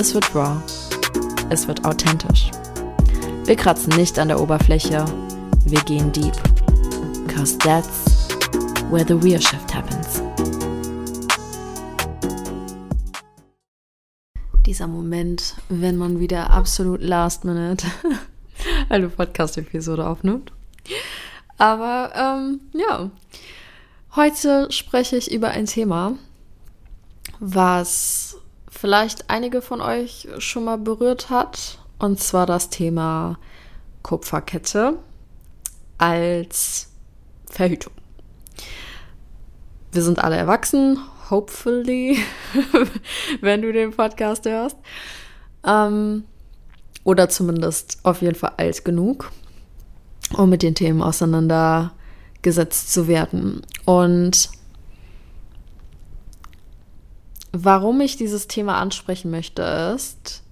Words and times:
es 0.00 0.14
wird 0.14 0.34
raw, 0.34 0.56
es 1.50 1.68
wird 1.68 1.84
authentisch. 1.84 2.50
Wir 3.44 3.54
kratzen 3.54 3.94
nicht 3.96 4.18
an 4.18 4.28
der 4.28 4.40
Oberfläche, 4.40 5.04
wir 5.66 5.80
gehen 5.82 6.10
deep. 6.10 6.32
Cause 7.28 7.58
that's 7.58 8.28
where 8.90 9.04
the 9.06 9.12
real 9.12 9.38
shift 9.38 9.74
happens. 9.74 10.22
Dieser 14.64 14.86
Moment, 14.86 15.56
wenn 15.68 15.98
man 15.98 16.18
wieder 16.18 16.48
absolut 16.48 17.02
last 17.02 17.44
minute 17.44 17.86
eine 18.88 19.10
Podcast-Episode 19.10 20.06
aufnimmt. 20.06 20.50
Aber 21.58 22.10
ähm, 22.16 22.60
ja, 22.72 23.10
heute 24.16 24.72
spreche 24.72 25.18
ich 25.18 25.30
über 25.30 25.50
ein 25.50 25.66
Thema, 25.66 26.14
was 27.38 28.38
vielleicht 28.80 29.28
einige 29.28 29.60
von 29.60 29.82
euch 29.82 30.26
schon 30.38 30.64
mal 30.64 30.78
berührt 30.78 31.28
hat, 31.28 31.78
und 31.98 32.18
zwar 32.18 32.46
das 32.46 32.70
Thema 32.70 33.38
Kupferkette 34.02 34.98
als 35.98 36.88
Verhütung. 37.44 37.92
Wir 39.92 40.02
sind 40.02 40.24
alle 40.24 40.36
erwachsen, 40.36 40.98
hopefully, 41.28 42.20
wenn 43.42 43.60
du 43.60 43.70
den 43.70 43.90
Podcast 43.90 44.46
hörst. 44.46 44.78
Ähm, 45.66 46.24
oder 47.04 47.28
zumindest 47.28 47.98
auf 48.02 48.22
jeden 48.22 48.34
Fall 48.34 48.54
alt 48.56 48.82
genug, 48.82 49.30
um 50.38 50.48
mit 50.48 50.62
den 50.62 50.74
Themen 50.74 51.02
auseinandergesetzt 51.02 52.94
zu 52.94 53.08
werden. 53.08 53.60
Und 53.84 54.48
Warum 57.52 58.00
ich 58.00 58.16
dieses 58.16 58.46
Thema 58.46 58.78
ansprechen 58.78 59.30
möchte, 59.30 59.62
ist 59.94 60.42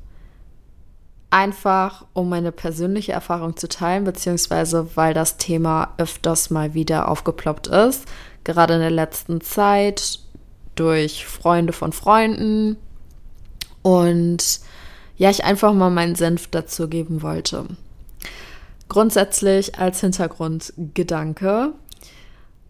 einfach, 1.30 2.06
um 2.12 2.28
meine 2.28 2.52
persönliche 2.52 3.12
Erfahrung 3.12 3.56
zu 3.56 3.68
teilen, 3.68 4.04
beziehungsweise 4.04 4.96
weil 4.96 5.14
das 5.14 5.36
Thema 5.36 5.94
öfters 5.98 6.50
mal 6.50 6.74
wieder 6.74 7.08
aufgeploppt 7.08 7.66
ist, 7.68 8.06
gerade 8.44 8.74
in 8.74 8.80
der 8.80 8.90
letzten 8.90 9.40
Zeit 9.40 10.20
durch 10.74 11.26
Freunde 11.26 11.72
von 11.72 11.92
Freunden 11.92 12.76
und 13.82 14.60
ja, 15.16 15.30
ich 15.30 15.44
einfach 15.44 15.72
mal 15.74 15.90
meinen 15.90 16.14
Senf 16.14 16.46
dazu 16.48 16.88
geben 16.88 17.22
wollte. 17.22 17.66
Grundsätzlich 18.88 19.78
als 19.78 20.00
Hintergrundgedanke 20.00 21.74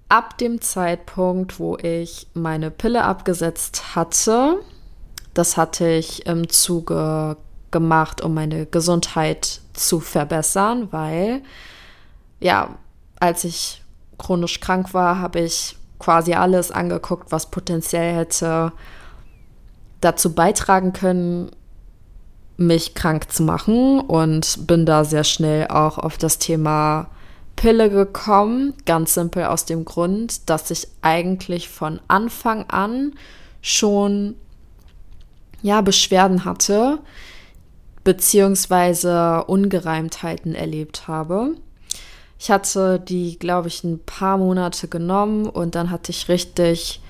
ab 0.09 0.39
dem 0.39 0.61
Zeitpunkt, 0.61 1.59
wo 1.59 1.77
ich 1.77 2.29
meine 2.35 2.71
Pille 2.71 3.05
abgesetzt 3.05 3.95
hatte, 3.95 4.61
das 5.35 5.57
hatte 5.57 5.89
ich 5.89 6.27
im 6.27 6.49
Zuge 6.49 7.37
gemacht, 7.71 8.23
um 8.23 8.35
meine 8.35 8.67
Gesundheit 8.67 9.61
zu 9.75 10.01
verbessern, 10.01 10.89
weil 10.91 11.43
ja, 12.41 12.77
als 13.21 13.45
ich 13.45 13.83
chronisch 14.17 14.61
krank 14.61 14.95
war, 14.95 15.19
habe 15.19 15.41
ich 15.41 15.77
quasi 15.99 16.35
alles 16.35 16.71
angeguckt, 16.71 17.31
was 17.31 17.51
potenziell 17.51 18.15
hätte 18.15 18.73
dazu 20.01 20.35
beitragen 20.35 20.93
können, 20.93 21.51
mich 22.57 22.95
krank 22.95 23.31
zu 23.31 23.43
machen 23.43 24.01
und 24.01 24.67
bin 24.67 24.87
da 24.87 25.05
sehr 25.05 25.25
schnell 25.25 25.69
auch 25.69 25.99
auf 25.99 26.19
das 26.19 26.39
Thema 26.39 27.09
Pille 27.59 27.91
gekommen, 27.91 28.73
ganz 28.87 29.15
simpel 29.15 29.47
aus 29.47 29.65
dem 29.65 29.85
Grund, 29.85 30.49
dass 30.49 30.71
ich 30.71 30.87
eigentlich 31.03 31.69
von 31.69 31.99
Anfang 32.07 32.67
an 32.71 33.15
schon 33.61 34.37
ja 35.61 35.81
Beschwerden 35.81 36.45
hatte 36.45 37.01
beziehungsweise 38.05 39.43
Ungereimtheiten 39.49 40.55
erlebt 40.55 41.09
habe. 41.09 41.57
Ich 42.39 42.49
hatte 42.53 43.01
die, 43.01 43.41
glaube 43.41 43.67
ich, 43.67 43.83
ein 43.83 43.99
paar 44.05 44.39
Monate 44.39 44.87
genommen 44.87 45.47
und 45.47 45.75
dann 45.75 45.91
hatte 45.91 46.13
ich 46.13 46.29
richtig 46.29 47.01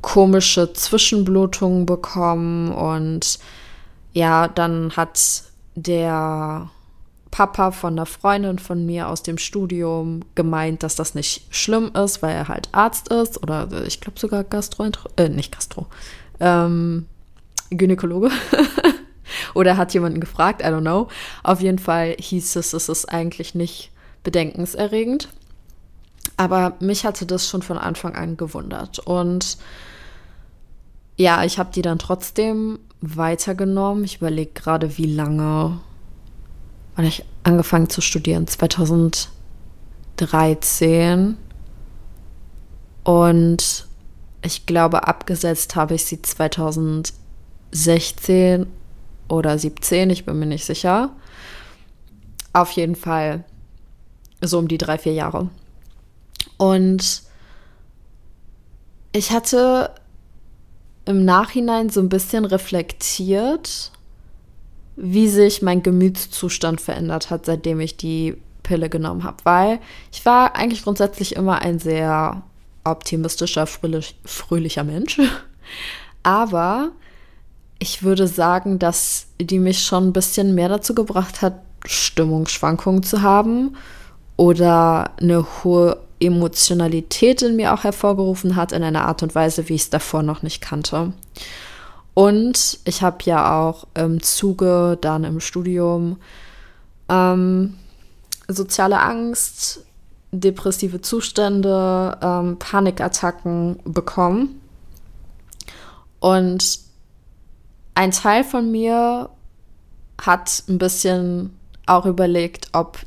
komische 0.00 0.72
Zwischenblutungen 0.72 1.84
bekommen 1.84 2.72
und 2.72 3.38
ja, 4.14 4.48
dann 4.48 4.96
hat 4.96 5.42
der 5.74 6.70
Papa 7.34 7.72
von 7.72 7.94
einer 7.94 8.06
Freundin 8.06 8.60
von 8.60 8.86
mir 8.86 9.08
aus 9.08 9.24
dem 9.24 9.38
Studium 9.38 10.20
gemeint, 10.36 10.84
dass 10.84 10.94
das 10.94 11.16
nicht 11.16 11.52
schlimm 11.52 11.90
ist, 11.92 12.22
weil 12.22 12.32
er 12.32 12.46
halt 12.46 12.68
Arzt 12.70 13.08
ist 13.08 13.42
oder 13.42 13.68
äh, 13.72 13.88
ich 13.88 14.00
glaube 14.00 14.20
sogar 14.20 14.44
Gastro, 14.44 14.88
äh, 15.16 15.28
nicht 15.28 15.50
Gastro, 15.50 15.88
ähm, 16.38 17.06
Gynäkologe. 17.70 18.30
oder 19.54 19.76
hat 19.76 19.92
jemanden 19.94 20.20
gefragt, 20.20 20.62
I 20.62 20.66
don't 20.66 20.82
know. 20.82 21.08
Auf 21.42 21.60
jeden 21.60 21.80
Fall 21.80 22.14
hieß 22.20 22.54
es, 22.54 22.72
es 22.72 22.88
ist 22.88 23.06
eigentlich 23.06 23.56
nicht 23.56 23.90
bedenkenserregend. 24.22 25.28
Aber 26.36 26.74
mich 26.78 27.04
hatte 27.04 27.26
das 27.26 27.48
schon 27.48 27.62
von 27.62 27.78
Anfang 27.78 28.14
an 28.14 28.36
gewundert. 28.36 29.00
Und 29.00 29.58
ja, 31.16 31.42
ich 31.42 31.58
habe 31.58 31.72
die 31.74 31.82
dann 31.82 31.98
trotzdem 31.98 32.78
weitergenommen. 33.00 34.04
Ich 34.04 34.18
überlege 34.18 34.52
gerade, 34.52 34.96
wie 34.98 35.12
lange 35.12 35.80
wann 36.96 37.04
ich 37.04 37.24
angefangen 37.42 37.90
zu 37.90 38.00
studieren, 38.00 38.46
2013. 38.46 41.36
Und 43.04 43.86
ich 44.42 44.66
glaube, 44.66 45.08
abgesetzt 45.08 45.76
habe 45.76 45.94
ich 45.94 46.04
sie 46.04 46.20
2016 46.22 48.66
oder 49.28 49.58
17, 49.58 50.10
ich 50.10 50.24
bin 50.24 50.38
mir 50.38 50.46
nicht 50.46 50.64
sicher. 50.64 51.10
Auf 52.52 52.70
jeden 52.72 52.94
Fall 52.94 53.44
so 54.40 54.58
um 54.58 54.68
die 54.68 54.78
drei, 54.78 54.98
vier 54.98 55.14
Jahre. 55.14 55.48
Und 56.56 57.22
ich 59.12 59.30
hatte 59.30 59.94
im 61.04 61.24
Nachhinein 61.24 61.90
so 61.90 62.00
ein 62.00 62.08
bisschen 62.08 62.44
reflektiert 62.44 63.92
wie 64.96 65.28
sich 65.28 65.62
mein 65.62 65.82
Gemütszustand 65.82 66.80
verändert 66.80 67.30
hat, 67.30 67.46
seitdem 67.46 67.80
ich 67.80 67.96
die 67.96 68.36
Pille 68.62 68.88
genommen 68.88 69.24
habe. 69.24 69.38
Weil 69.44 69.80
ich 70.12 70.24
war 70.24 70.56
eigentlich 70.56 70.84
grundsätzlich 70.84 71.36
immer 71.36 71.62
ein 71.62 71.78
sehr 71.78 72.42
optimistischer, 72.84 73.66
fröhlich, 73.66 74.16
fröhlicher 74.24 74.84
Mensch. 74.84 75.20
Aber 76.22 76.90
ich 77.78 78.02
würde 78.02 78.28
sagen, 78.28 78.78
dass 78.78 79.26
die 79.40 79.58
mich 79.58 79.82
schon 79.82 80.08
ein 80.08 80.12
bisschen 80.12 80.54
mehr 80.54 80.68
dazu 80.68 80.94
gebracht 80.94 81.42
hat, 81.42 81.60
Stimmungsschwankungen 81.84 83.02
zu 83.02 83.22
haben 83.22 83.76
oder 84.36 85.10
eine 85.20 85.46
hohe 85.62 85.98
Emotionalität 86.20 87.42
in 87.42 87.56
mir 87.56 87.74
auch 87.74 87.84
hervorgerufen 87.84 88.56
hat, 88.56 88.72
in 88.72 88.82
einer 88.82 89.06
Art 89.06 89.22
und 89.22 89.34
Weise, 89.34 89.68
wie 89.68 89.74
ich 89.74 89.82
es 89.82 89.90
davor 89.90 90.22
noch 90.22 90.42
nicht 90.42 90.62
kannte. 90.62 91.12
Und 92.14 92.78
ich 92.84 93.02
habe 93.02 93.18
ja 93.24 93.60
auch 93.60 93.88
im 93.94 94.22
Zuge 94.22 94.96
dann 95.00 95.24
im 95.24 95.40
Studium 95.40 96.18
ähm, 97.08 97.74
soziale 98.48 99.00
Angst, 99.00 99.84
depressive 100.30 101.00
Zustände, 101.00 102.16
ähm, 102.22 102.58
Panikattacken 102.58 103.80
bekommen. 103.84 104.60
Und 106.20 106.80
ein 107.94 108.12
Teil 108.12 108.44
von 108.44 108.70
mir 108.70 109.28
hat 110.20 110.64
ein 110.68 110.78
bisschen 110.78 111.50
auch 111.86 112.06
überlegt, 112.06 112.68
ob 112.72 112.98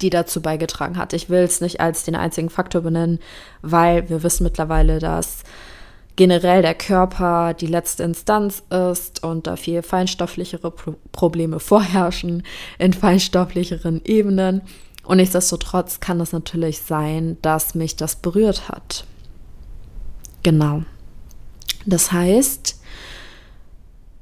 die 0.00 0.10
dazu 0.10 0.42
beigetragen 0.42 0.96
hat. 0.96 1.12
Ich 1.12 1.30
will 1.30 1.42
es 1.42 1.60
nicht 1.60 1.80
als 1.80 2.02
den 2.02 2.16
einzigen 2.16 2.50
Faktor 2.50 2.82
benennen, 2.82 3.20
weil 3.62 4.08
wir 4.08 4.22
wissen 4.22 4.44
mittlerweile, 4.44 4.98
dass 4.98 5.44
generell 6.16 6.62
der 6.62 6.74
Körper 6.74 7.54
die 7.54 7.66
letzte 7.66 8.02
Instanz 8.04 8.62
ist 8.70 9.24
und 9.24 9.46
da 9.46 9.56
viel 9.56 9.82
feinstofflichere 9.82 10.70
Pro 10.70 10.94
Probleme 11.12 11.60
vorherrschen 11.60 12.42
in 12.78 12.92
feinstofflicheren 12.92 14.02
Ebenen. 14.04 14.62
Und 15.04 15.18
nichtsdestotrotz 15.18 16.00
kann 16.00 16.20
es 16.20 16.32
natürlich 16.32 16.80
sein, 16.80 17.36
dass 17.42 17.74
mich 17.74 17.96
das 17.96 18.16
berührt 18.16 18.68
hat. 18.68 19.04
Genau. 20.42 20.82
Das 21.86 22.12
heißt, 22.12 22.78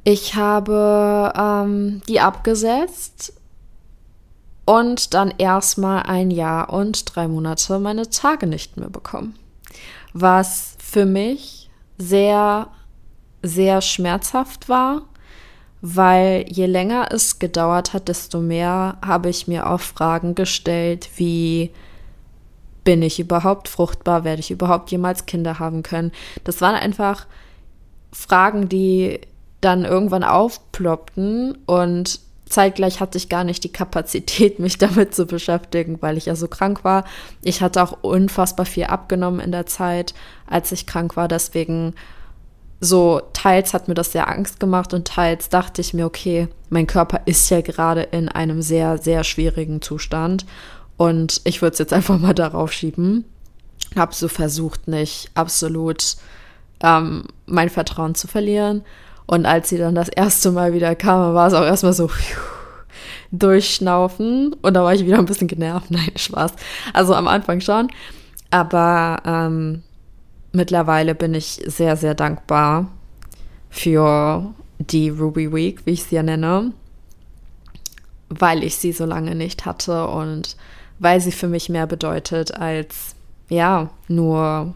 Ich 0.04 0.34
habe 0.34 1.32
ähm, 1.36 2.02
die 2.08 2.18
abgesetzt 2.18 3.34
und 4.64 5.14
dann 5.14 5.32
erstmal 5.38 6.02
ein 6.02 6.32
Jahr 6.32 6.72
und 6.72 7.14
drei 7.14 7.28
Monate 7.28 7.78
meine 7.78 8.10
Tage 8.10 8.48
nicht 8.48 8.76
mehr 8.76 8.90
bekommen. 8.90 9.36
Was 10.12 10.76
für 10.82 11.06
mich 11.06 11.61
sehr, 11.98 12.68
sehr 13.42 13.80
schmerzhaft 13.80 14.68
war, 14.68 15.02
weil 15.80 16.46
je 16.48 16.66
länger 16.66 17.08
es 17.10 17.38
gedauert 17.38 17.92
hat, 17.92 18.08
desto 18.08 18.40
mehr 18.40 18.98
habe 19.04 19.28
ich 19.28 19.48
mir 19.48 19.68
auch 19.68 19.80
Fragen 19.80 20.34
gestellt, 20.34 21.10
wie 21.16 21.70
bin 22.84 23.02
ich 23.02 23.20
überhaupt 23.20 23.68
fruchtbar, 23.68 24.24
werde 24.24 24.40
ich 24.40 24.50
überhaupt 24.50 24.90
jemals 24.90 25.26
Kinder 25.26 25.58
haben 25.58 25.82
können. 25.82 26.12
Das 26.44 26.60
waren 26.60 26.74
einfach 26.74 27.26
Fragen, 28.12 28.68
die 28.68 29.20
dann 29.60 29.84
irgendwann 29.84 30.24
aufploppten 30.24 31.58
und 31.66 32.20
zeitgleich 32.52 33.00
hatte 33.00 33.18
ich 33.18 33.28
gar 33.28 33.44
nicht 33.44 33.64
die 33.64 33.72
Kapazität, 33.72 34.58
mich 34.60 34.78
damit 34.78 35.14
zu 35.14 35.26
beschäftigen, 35.26 35.98
weil 36.00 36.16
ich 36.16 36.26
ja 36.26 36.36
so 36.36 36.48
krank 36.48 36.84
war. 36.84 37.04
Ich 37.42 37.62
hatte 37.62 37.82
auch 37.82 37.98
unfassbar 38.02 38.66
viel 38.66 38.84
abgenommen 38.84 39.40
in 39.40 39.52
der 39.52 39.66
Zeit, 39.66 40.14
als 40.46 40.72
ich 40.72 40.86
krank 40.86 41.16
war. 41.16 41.28
Deswegen 41.28 41.94
so 42.80 43.20
teils 43.32 43.74
hat 43.74 43.86
mir 43.86 43.94
das 43.94 44.10
sehr 44.10 44.28
Angst 44.28 44.58
gemacht 44.58 44.92
und 44.92 45.06
teils 45.06 45.48
dachte 45.48 45.80
ich 45.80 45.94
mir, 45.94 46.04
okay, 46.04 46.48
mein 46.68 46.88
Körper 46.88 47.20
ist 47.26 47.48
ja 47.48 47.60
gerade 47.60 48.02
in 48.02 48.28
einem 48.28 48.60
sehr, 48.60 48.98
sehr 48.98 49.22
schwierigen 49.22 49.80
Zustand 49.80 50.44
und 50.96 51.40
ich 51.44 51.62
würde 51.62 51.74
es 51.74 51.78
jetzt 51.78 51.92
einfach 51.92 52.18
mal 52.18 52.34
darauf 52.34 52.72
schieben. 52.72 53.24
Habe 53.94 54.14
so 54.14 54.26
versucht, 54.26 54.88
nicht 54.88 55.30
absolut 55.34 56.16
ähm, 56.82 57.24
mein 57.46 57.70
Vertrauen 57.70 58.14
zu 58.14 58.26
verlieren. 58.26 58.82
Und 59.26 59.46
als 59.46 59.68
sie 59.68 59.78
dann 59.78 59.94
das 59.94 60.08
erste 60.08 60.50
Mal 60.50 60.72
wieder 60.72 60.94
kam, 60.94 61.34
war 61.34 61.48
es 61.48 61.54
auch 61.54 61.64
erstmal 61.64 61.92
so 61.92 62.10
durchschnaufen. 63.32 64.54
Und 64.62 64.74
da 64.74 64.84
war 64.84 64.94
ich 64.94 65.04
wieder 65.04 65.18
ein 65.18 65.26
bisschen 65.26 65.48
genervt. 65.48 65.90
Nein, 65.90 66.12
Spaß. 66.16 66.52
Also 66.92 67.14
am 67.14 67.28
Anfang 67.28 67.60
schon. 67.60 67.88
Aber 68.50 69.22
ähm, 69.24 69.82
mittlerweile 70.52 71.14
bin 71.14 71.34
ich 71.34 71.62
sehr, 71.66 71.96
sehr 71.96 72.14
dankbar 72.14 72.88
für 73.70 74.52
die 74.78 75.08
Ruby 75.08 75.52
Week, 75.52 75.86
wie 75.86 75.92
ich 75.92 76.04
sie 76.04 76.16
ja 76.16 76.22
nenne, 76.22 76.72
weil 78.28 78.62
ich 78.62 78.76
sie 78.76 78.92
so 78.92 79.06
lange 79.06 79.34
nicht 79.34 79.64
hatte 79.64 80.06
und 80.08 80.56
weil 80.98 81.20
sie 81.20 81.32
für 81.32 81.48
mich 81.48 81.68
mehr 81.68 81.86
bedeutet 81.86 82.54
als, 82.54 83.14
ja, 83.48 83.88
nur 84.08 84.74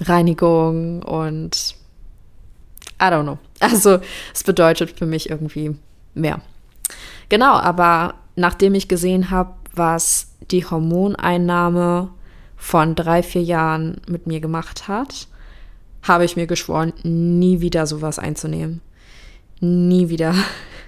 Reinigung 0.00 1.02
und 1.02 1.76
I 3.00 3.04
don't 3.04 3.22
know. 3.22 3.38
Also 3.60 4.00
es 4.32 4.42
bedeutet 4.42 4.98
für 4.98 5.04
mich 5.04 5.28
irgendwie 5.28 5.76
mehr. 6.14 6.40
Genau, 7.28 7.52
aber 7.52 8.14
nachdem 8.36 8.74
ich 8.74 8.88
gesehen 8.88 9.30
habe, 9.30 9.52
was 9.74 10.28
die 10.50 10.64
Hormoneinnahme 10.64 12.10
von 12.56 12.94
drei, 12.94 13.22
vier 13.22 13.42
Jahren 13.42 14.00
mit 14.08 14.26
mir 14.26 14.40
gemacht 14.40 14.88
hat, 14.88 15.28
habe 16.02 16.24
ich 16.24 16.36
mir 16.36 16.46
geschworen, 16.46 16.92
nie 17.02 17.60
wieder 17.60 17.86
sowas 17.86 18.18
einzunehmen. 18.18 18.80
Nie 19.60 20.08
wieder. 20.08 20.34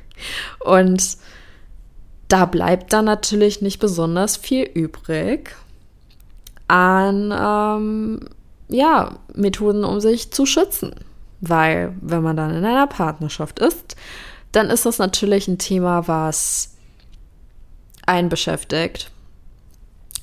Und 0.60 1.18
da 2.28 2.46
bleibt 2.46 2.92
dann 2.92 3.04
natürlich 3.04 3.60
nicht 3.60 3.78
besonders 3.78 4.38
viel 4.38 4.64
übrig 4.64 5.54
an 6.68 7.32
ähm, 7.38 8.20
ja, 8.68 9.18
Methoden, 9.34 9.84
um 9.84 10.00
sich 10.00 10.32
zu 10.32 10.46
schützen. 10.46 10.94
Weil 11.42 11.92
wenn 12.00 12.22
man 12.22 12.36
dann 12.36 12.54
in 12.54 12.64
einer 12.64 12.86
Partnerschaft 12.86 13.58
ist, 13.58 13.96
dann 14.52 14.70
ist 14.70 14.86
das 14.86 14.98
natürlich 14.98 15.48
ein 15.48 15.58
Thema, 15.58 16.06
was 16.06 16.76
einen 18.06 18.28
beschäftigt. 18.28 19.10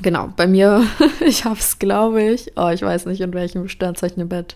Genau, 0.01 0.29
bei 0.35 0.47
mir, 0.47 0.85
ich 1.19 1.43
habe 1.43 1.59
es, 1.59 1.77
glaube 1.77 2.23
ich, 2.23 2.53
oh, 2.55 2.69
ich 2.69 2.81
weiß 2.81 3.05
nicht, 3.05 3.19
in 3.19 3.33
welchem 3.33 3.67
Sternzeichen 3.67 4.21
im 4.21 4.29
Bett 4.29 4.55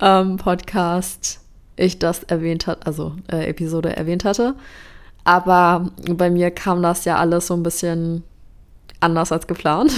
ähm, 0.00 0.38
Podcast 0.38 1.40
ich 1.76 1.98
das 1.98 2.24
erwähnt 2.24 2.66
hat, 2.66 2.84
also 2.86 3.14
äh, 3.30 3.48
Episode 3.48 3.94
erwähnt 3.94 4.24
hatte. 4.24 4.56
Aber 5.22 5.90
bei 6.10 6.30
mir 6.30 6.50
kam 6.50 6.82
das 6.82 7.04
ja 7.04 7.16
alles 7.16 7.46
so 7.46 7.54
ein 7.54 7.62
bisschen 7.62 8.24
anders 8.98 9.30
als 9.30 9.46
geplant. 9.46 9.92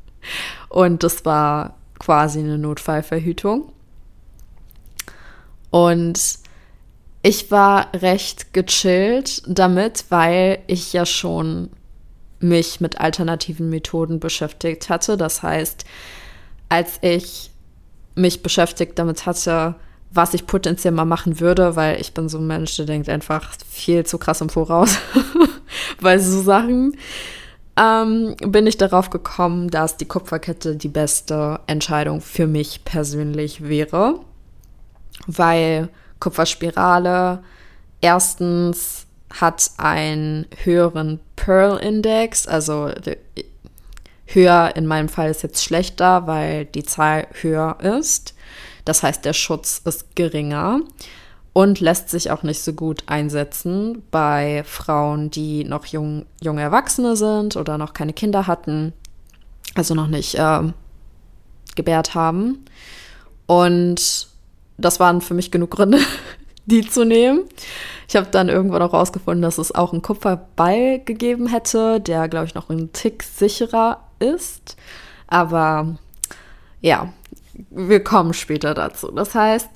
Und 0.68 1.02
das 1.02 1.24
war 1.24 1.74
quasi 1.98 2.38
eine 2.38 2.56
Notfallverhütung. 2.58 3.72
Und 5.70 6.38
ich 7.22 7.50
war 7.50 7.88
recht 7.94 8.54
gechillt 8.54 9.42
damit, 9.46 10.04
weil 10.08 10.60
ich 10.66 10.92
ja 10.92 11.04
schon 11.04 11.70
mich 12.40 12.80
mit 12.80 13.00
alternativen 13.00 13.68
Methoden 13.68 14.20
beschäftigt 14.20 14.88
hatte. 14.88 15.16
Das 15.16 15.42
heißt, 15.42 15.84
als 16.68 16.98
ich 17.00 17.50
mich 18.14 18.42
beschäftigt 18.42 18.98
damit 18.98 19.26
hatte, 19.26 19.74
was 20.10 20.34
ich 20.34 20.46
potenziell 20.46 20.94
mal 20.94 21.04
machen 21.04 21.40
würde, 21.40 21.76
weil 21.76 22.00
ich 22.00 22.14
bin 22.14 22.28
so 22.28 22.38
ein 22.38 22.46
Mensch, 22.46 22.76
der 22.76 22.86
denkt 22.86 23.08
einfach 23.08 23.52
viel 23.68 24.06
zu 24.06 24.18
krass 24.18 24.40
im 24.40 24.48
Voraus 24.48 24.96
bei 26.00 26.18
so 26.18 26.40
Sachen, 26.42 26.96
ähm, 27.78 28.34
bin 28.40 28.66
ich 28.66 28.76
darauf 28.76 29.10
gekommen, 29.10 29.70
dass 29.70 29.96
die 29.96 30.06
Kupferkette 30.06 30.76
die 30.76 30.88
beste 30.88 31.60
Entscheidung 31.66 32.20
für 32.20 32.46
mich 32.46 32.84
persönlich 32.84 33.68
wäre, 33.68 34.20
weil 35.26 35.88
Kupferspirale 36.20 37.42
erstens 38.00 39.06
hat 39.30 39.70
einen 39.76 40.46
höheren 40.64 41.20
Pearl-Index, 41.36 42.46
also 42.46 42.90
höher 44.26 44.72
in 44.76 44.86
meinem 44.86 45.08
Fall 45.08 45.30
ist 45.30 45.42
jetzt 45.42 45.62
schlechter, 45.62 46.26
weil 46.26 46.64
die 46.66 46.84
Zahl 46.84 47.26
höher 47.40 47.78
ist. 47.80 48.34
Das 48.84 49.02
heißt, 49.02 49.24
der 49.24 49.32
Schutz 49.32 49.82
ist 49.84 50.16
geringer 50.16 50.80
und 51.52 51.80
lässt 51.80 52.08
sich 52.10 52.30
auch 52.30 52.42
nicht 52.42 52.62
so 52.62 52.72
gut 52.72 53.02
einsetzen 53.06 54.02
bei 54.10 54.62
Frauen, 54.64 55.30
die 55.30 55.64
noch 55.64 55.86
jung, 55.86 56.26
junge 56.40 56.62
Erwachsene 56.62 57.16
sind 57.16 57.56
oder 57.56 57.78
noch 57.78 57.94
keine 57.94 58.12
Kinder 58.12 58.46
hatten, 58.46 58.92
also 59.74 59.94
noch 59.94 60.06
nicht 60.06 60.36
äh, 60.36 60.72
gebärt 61.74 62.14
haben. 62.14 62.64
Und 63.46 64.27
das 64.78 65.00
waren 65.00 65.20
für 65.20 65.34
mich 65.34 65.50
genug 65.50 65.72
Gründe, 65.72 65.98
die 66.66 66.88
zu 66.88 67.04
nehmen. 67.04 67.44
Ich 68.08 68.16
habe 68.16 68.28
dann 68.30 68.48
irgendwann 68.48 68.82
auch 68.82 68.94
rausgefunden, 68.94 69.42
dass 69.42 69.58
es 69.58 69.74
auch 69.74 69.92
einen 69.92 70.02
Kupferball 70.02 71.00
gegeben 71.00 71.48
hätte, 71.48 72.00
der, 72.00 72.28
glaube 72.28 72.46
ich, 72.46 72.54
noch 72.54 72.70
einen 72.70 72.92
Tick 72.92 73.22
sicherer 73.22 74.02
ist. 74.18 74.76
Aber 75.26 75.96
ja, 76.80 77.12
wir 77.70 78.02
kommen 78.02 78.32
später 78.32 78.72
dazu. 78.74 79.10
Das 79.10 79.34
heißt, 79.34 79.68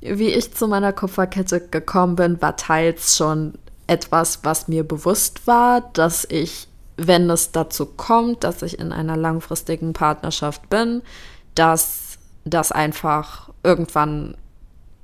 wie 0.00 0.28
ich 0.28 0.52
zu 0.52 0.66
meiner 0.66 0.92
Kupferkette 0.92 1.60
gekommen 1.68 2.16
bin, 2.16 2.42
war 2.42 2.56
teils 2.56 3.16
schon 3.16 3.54
etwas, 3.86 4.40
was 4.42 4.68
mir 4.68 4.84
bewusst 4.84 5.46
war, 5.46 5.80
dass 5.92 6.26
ich, 6.28 6.66
wenn 6.96 7.30
es 7.30 7.52
dazu 7.52 7.86
kommt, 7.86 8.42
dass 8.42 8.62
ich 8.62 8.78
in 8.78 8.92
einer 8.92 9.16
langfristigen 9.16 9.92
Partnerschaft 9.92 10.68
bin, 10.68 11.02
dass 11.54 12.01
das 12.44 12.72
einfach 12.72 13.50
irgendwann 13.62 14.36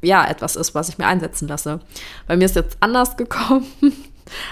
ja 0.03 0.27
etwas 0.27 0.57
ist, 0.57 0.75
was 0.75 0.89
ich 0.89 0.99
mir 0.99 1.07
einsetzen 1.07 1.49
lasse. 1.49 1.81
Bei 2.27 2.37
mir 2.37 2.45
ist 2.45 2.57
jetzt 2.57 2.77
anders 2.81 3.17
gekommen 3.17 3.67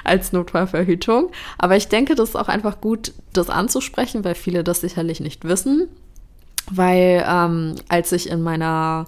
als 0.04 0.32
Notfallverhütung, 0.32 1.30
aber 1.58 1.76
ich 1.76 1.88
denke, 1.88 2.14
das 2.14 2.30
ist 2.30 2.36
auch 2.36 2.48
einfach 2.48 2.80
gut, 2.80 3.12
das 3.32 3.50
anzusprechen, 3.50 4.24
weil 4.24 4.34
viele 4.34 4.64
das 4.64 4.80
sicherlich 4.80 5.20
nicht 5.20 5.44
wissen, 5.44 5.88
weil 6.70 7.24
ähm, 7.28 7.74
als 7.88 8.12
ich 8.12 8.30
in 8.30 8.42
meiner 8.42 9.06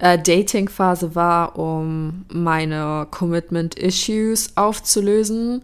äh, 0.00 0.18
Dating-Phase 0.18 1.14
war, 1.14 1.58
um 1.58 2.24
meine 2.28 3.06
Commitment-Issues 3.10 4.56
aufzulösen. 4.56 5.62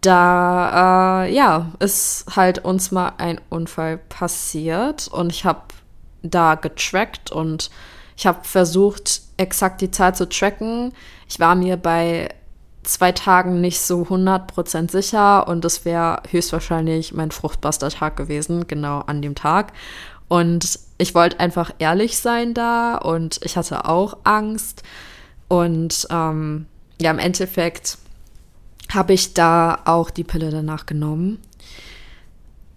Da, 0.00 1.24
äh, 1.24 1.34
ja, 1.34 1.72
ist 1.78 2.24
halt 2.34 2.64
uns 2.64 2.90
mal 2.90 3.12
ein 3.18 3.38
Unfall 3.50 3.98
passiert 3.98 5.08
und 5.08 5.30
ich 5.30 5.44
habe 5.44 5.60
da 6.22 6.54
getrackt 6.54 7.30
und 7.30 7.70
ich 8.16 8.26
habe 8.26 8.40
versucht, 8.42 9.22
exakt 9.38 9.80
die 9.80 9.90
Zahl 9.90 10.14
zu 10.14 10.28
tracken. 10.28 10.92
Ich 11.28 11.40
war 11.40 11.54
mir 11.54 11.76
bei 11.78 12.28
zwei 12.82 13.12
Tagen 13.12 13.60
nicht 13.60 13.80
so 13.80 14.02
100% 14.02 14.90
sicher 14.90 15.48
und 15.48 15.64
es 15.64 15.84
wäre 15.84 16.22
höchstwahrscheinlich 16.30 17.14
mein 17.14 17.30
fruchtbarster 17.30 17.90
Tag 17.90 18.16
gewesen, 18.16 18.66
genau 18.66 19.00
an 19.00 19.22
dem 19.22 19.34
Tag. 19.34 19.72
Und 20.28 20.78
ich 20.98 21.14
wollte 21.14 21.40
einfach 21.40 21.72
ehrlich 21.78 22.18
sein 22.18 22.54
da 22.54 22.96
und 22.96 23.40
ich 23.42 23.56
hatte 23.56 23.86
auch 23.86 24.18
Angst. 24.24 24.82
Und 25.48 26.06
ähm, 26.10 26.66
ja, 27.00 27.10
im 27.10 27.18
Endeffekt 27.18 27.98
habe 28.92 29.12
ich 29.12 29.34
da 29.34 29.80
auch 29.84 30.10
die 30.10 30.24
Pille 30.24 30.50
danach 30.50 30.86
genommen. 30.86 31.38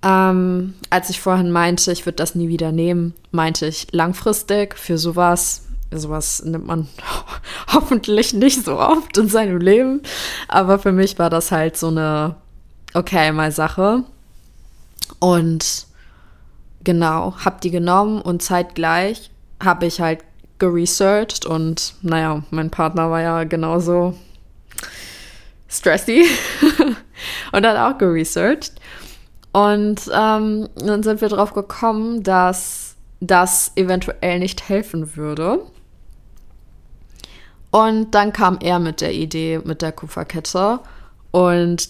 Ähm, 0.04 0.74
als 0.90 1.10
ich 1.10 1.22
vorhin 1.22 1.52
meinte, 1.52 1.92
ich 1.92 2.06
würde 2.06 2.18
das 2.18 2.36
nie 2.36 2.50
wieder 2.50 2.72
nehmen, 2.72 3.14
meinte 3.32 3.66
ich 3.66 3.88
langfristig 3.92 4.78
für 4.78 4.98
sowas 4.98 5.64
sowas 6.00 6.44
nimmt 6.44 6.66
man 6.66 6.88
hoffentlich 7.74 8.34
nicht 8.34 8.64
so 8.64 8.80
oft 8.80 9.18
in 9.18 9.30
seinem 9.30 9.60
Leben. 9.60 10.02
Aber 10.48 10.80
für 10.80 10.92
mich 10.92 11.20
war 11.20 11.30
das 11.30 11.52
halt 11.52 11.78
so 11.78 11.88
eine 11.88 12.36
okay 12.94 13.32
mal 13.32 13.52
Sache. 13.52 14.04
Und 15.20 15.88
genau, 16.84 17.36
hab 17.44 17.62
die 17.62 17.72
genommen 17.72 18.22
und 18.22 18.42
zeitgleich 18.42 19.30
habe 19.64 19.86
ich 19.86 20.02
halt 20.02 20.20
geresearched 20.60 21.46
und 21.46 21.96
naja, 22.02 22.44
mein 22.52 22.70
Partner 22.70 23.10
war 23.10 23.22
ja 23.22 23.44
genauso 23.44 24.16
stressy 25.68 26.26
und 27.52 27.66
hat 27.66 27.78
auch 27.78 27.98
geresearched. 27.98 28.74
Und 29.54 30.10
ähm, 30.14 30.68
dann 30.76 31.04
sind 31.04 31.22
wir 31.22 31.30
drauf 31.30 31.54
gekommen, 31.54 32.24
dass 32.24 32.96
das 33.20 33.72
eventuell 33.76 34.40
nicht 34.40 34.68
helfen 34.68 35.16
würde. 35.16 35.60
Und 37.72 38.12
dann 38.12 38.34
kam 38.34 38.60
er 38.62 38.80
mit 38.80 39.02
der 39.02 39.14
Idee 39.14 39.62
mit 39.64 39.82
der 39.82 39.92
Kupferkette. 39.92 40.80
Und 41.32 41.90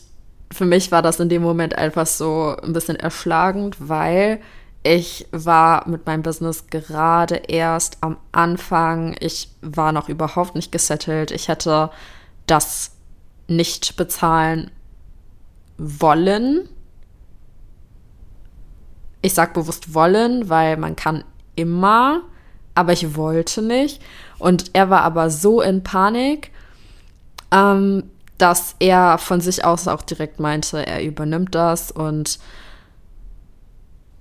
für 0.52 0.66
mich 0.66 0.92
war 0.92 1.02
das 1.02 1.20
in 1.20 1.30
dem 1.30 1.42
Moment 1.42 1.78
einfach 1.78 2.06
so 2.06 2.56
ein 2.64 2.74
bisschen 2.74 2.96
erschlagend, 2.96 3.78
weil 3.80 4.40
ich 4.84 5.28
war 5.32 5.88
mit 5.88 6.06
meinem 6.06 6.24
Business 6.24 6.68
gerade 6.68 7.36
erst 7.36 7.98
am 8.02 8.18
Anfang. 8.34 9.16
Ich 9.20 9.50
war 9.62 9.92
noch 9.92 10.10
überhaupt 10.10 10.56
nicht 10.56 10.72
gesettelt. 10.72 11.32
Ich 11.32 11.48
hätte 11.48 11.90
das 12.46 12.92
nicht 13.48 13.96
bezahlen 13.96 14.72
wollen. 15.78 16.68
Ich 19.24 19.34
sage 19.34 19.54
bewusst 19.54 19.96
wollen, 19.96 20.50
weil 20.50 20.78
man 20.78 20.96
kann 20.96 21.24
immer, 21.56 22.22
aber 22.76 22.94
ich 22.94 23.16
wollte 23.16 23.62
nicht. 23.64 24.02
Und 24.38 24.72
er 24.74 24.90
war 24.90 25.02
aber 25.02 25.30
so 25.30 25.62
in 25.62 25.82
Panik, 25.82 26.52
ähm, 27.52 28.04
dass 28.38 28.76
er 28.80 29.18
von 29.18 29.40
sich 29.42 29.64
aus 29.64 29.88
auch 29.88 30.02
direkt 30.02 30.40
meinte, 30.40 30.86
er 30.86 31.04
übernimmt 31.04 31.56
das. 31.56 31.92
Und 31.92 32.40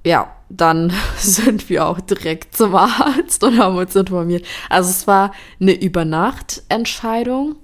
ja, 0.05 0.31
dann 0.49 0.93
sind 1.19 1.69
wir 1.69 1.87
auch 1.87 2.01
direkt 2.01 2.57
zum 2.57 2.75
Arzt 2.75 3.43
und 3.43 3.59
haben 3.59 3.77
uns 3.77 3.97
informiert. 3.97 4.47
Also 4.69 4.91
es 4.91 5.07
war 5.07 5.33
eine 5.61 5.73
Übernachtentscheidung. 5.73 7.57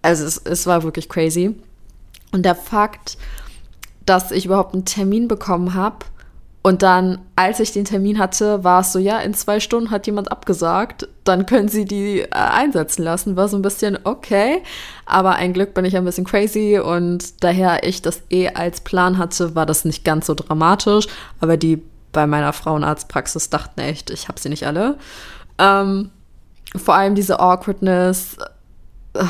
Also 0.00 0.24
es, 0.24 0.38
es 0.38 0.66
war 0.66 0.82
wirklich 0.82 1.08
crazy. 1.08 1.54
Und 2.32 2.44
der 2.44 2.54
Fakt, 2.54 3.16
dass 4.06 4.30
ich 4.30 4.46
überhaupt 4.46 4.74
einen 4.74 4.84
Termin 4.84 5.28
bekommen 5.28 5.74
habe, 5.74 6.06
und 6.66 6.80
dann, 6.80 7.18
als 7.36 7.60
ich 7.60 7.72
den 7.72 7.84
Termin 7.84 8.18
hatte, 8.18 8.64
war 8.64 8.80
es 8.80 8.90
so, 8.90 8.98
ja, 8.98 9.18
in 9.18 9.34
zwei 9.34 9.60
Stunden 9.60 9.90
hat 9.90 10.06
jemand 10.06 10.32
abgesagt, 10.32 11.06
dann 11.22 11.44
können 11.44 11.68
Sie 11.68 11.84
die 11.84 12.20
äh, 12.20 12.28
einsetzen 12.30 13.02
lassen. 13.02 13.36
War 13.36 13.48
so 13.48 13.58
ein 13.58 13.62
bisschen 13.62 13.98
okay, 14.04 14.62
aber 15.04 15.34
ein 15.34 15.52
Glück 15.52 15.74
bin 15.74 15.84
ich 15.84 15.94
ein 15.94 16.06
bisschen 16.06 16.24
crazy 16.24 16.78
und 16.82 17.44
daher 17.44 17.86
ich 17.86 18.00
das 18.00 18.22
eh 18.30 18.48
als 18.48 18.80
Plan 18.80 19.18
hatte, 19.18 19.54
war 19.54 19.66
das 19.66 19.84
nicht 19.84 20.06
ganz 20.06 20.24
so 20.24 20.32
dramatisch. 20.32 21.06
Aber 21.38 21.58
die 21.58 21.82
bei 22.12 22.26
meiner 22.26 22.54
Frauenarztpraxis 22.54 23.50
dachten 23.50 23.80
echt, 23.80 24.08
ich 24.08 24.28
habe 24.28 24.40
sie 24.40 24.48
nicht 24.48 24.66
alle. 24.66 24.96
Ähm, 25.58 26.12
vor 26.74 26.94
allem 26.94 27.14
diese 27.14 27.40
Awkwardness. 27.40 28.38
Äh, 29.12 29.24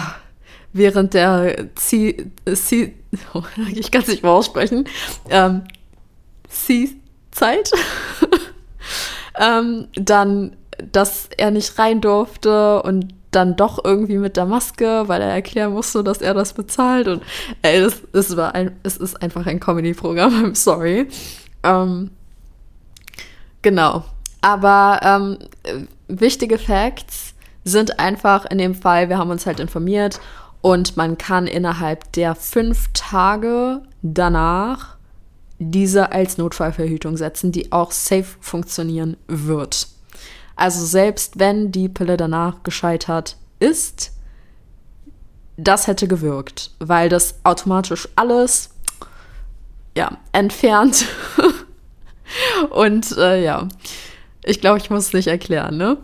während 0.73 1.15
der 1.15 1.75
C, 1.75 2.31
C 2.55 2.95
ich 3.75 3.91
kann 3.91 4.03
es 4.03 4.09
nicht 4.09 4.23
mehr 4.23 4.31
aussprechen, 4.31 4.87
ähm, 5.31 5.63
C 6.49 6.95
Zeit. 7.35 7.71
ähm, 9.39 9.89
dann, 9.95 10.57
dass 10.93 11.29
er 11.37 11.51
nicht 11.51 11.79
rein 11.79 12.01
durfte 12.01 12.83
und 12.83 13.15
dann 13.31 13.57
doch 13.57 13.85
irgendwie 13.85 14.19
mit 14.19 14.37
der 14.37 14.47
Maske, 14.47 15.05
weil 15.07 15.21
er 15.21 15.31
erklären 15.31 15.73
musste, 15.73 16.05
dass 16.05 16.19
er 16.19 16.35
das 16.35 16.53
bezahlt. 16.53 17.09
Und 17.09 17.23
ey, 17.63 17.81
das, 17.81 18.03
das 18.13 18.37
war 18.37 18.55
ein, 18.55 18.73
es 18.83 18.97
ist 18.97 19.21
einfach 19.23 19.47
ein 19.47 19.61
Comedy-Programm, 19.61 20.33
I'm 20.45 20.55
sorry. 20.55 21.09
Ähm, 21.63 22.11
genau. 23.63 24.05
Aber 24.41 25.01
ähm, 25.03 25.39
wichtige 26.09 26.59
Facts 26.59 27.35
sind 27.65 27.99
einfach 27.99 28.45
in 28.45 28.59
dem 28.59 28.75
Fall, 28.75 29.09
wir 29.09 29.19
haben 29.19 29.31
uns 29.31 29.47
halt 29.47 29.59
informiert 29.59 30.21
und 30.61 30.97
man 30.97 31.17
kann 31.19 31.47
innerhalb 31.47 32.13
der 32.13 32.35
fünf 32.35 32.89
Tage 32.93 33.83
danach 34.03 34.94
diese 35.59 36.13
als 36.13 36.39
Notfallverhütung 36.39 37.17
setzen, 37.17 37.53
die 37.53 37.73
auch 37.73 37.93
safe 37.93 38.37
funktionieren 38.41 39.17
wird. 39.27 39.89
Also 40.57 40.85
selbst 40.85 41.39
wenn 41.39 41.73
die 41.73 41.89
Pille 41.89 42.17
danach 42.17 42.63
gescheitert 42.63 43.37
ist, 43.59 44.13
das 45.57 45.87
hätte 45.87 46.09
gewirkt, 46.09 46.71
weil 46.79 47.09
das 47.09 47.37
automatisch 47.45 48.09
alles 48.17 48.71
ja 49.97 50.19
entfernt. 50.33 51.07
Und 52.71 53.17
äh, 53.17 53.43
ja, 53.45 53.69
ich 54.43 54.61
glaube, 54.61 54.79
ich 54.79 54.91
muss 54.91 55.07
es 55.07 55.13
nicht 55.13 55.29
erklären, 55.29 55.77
ne? 55.77 55.99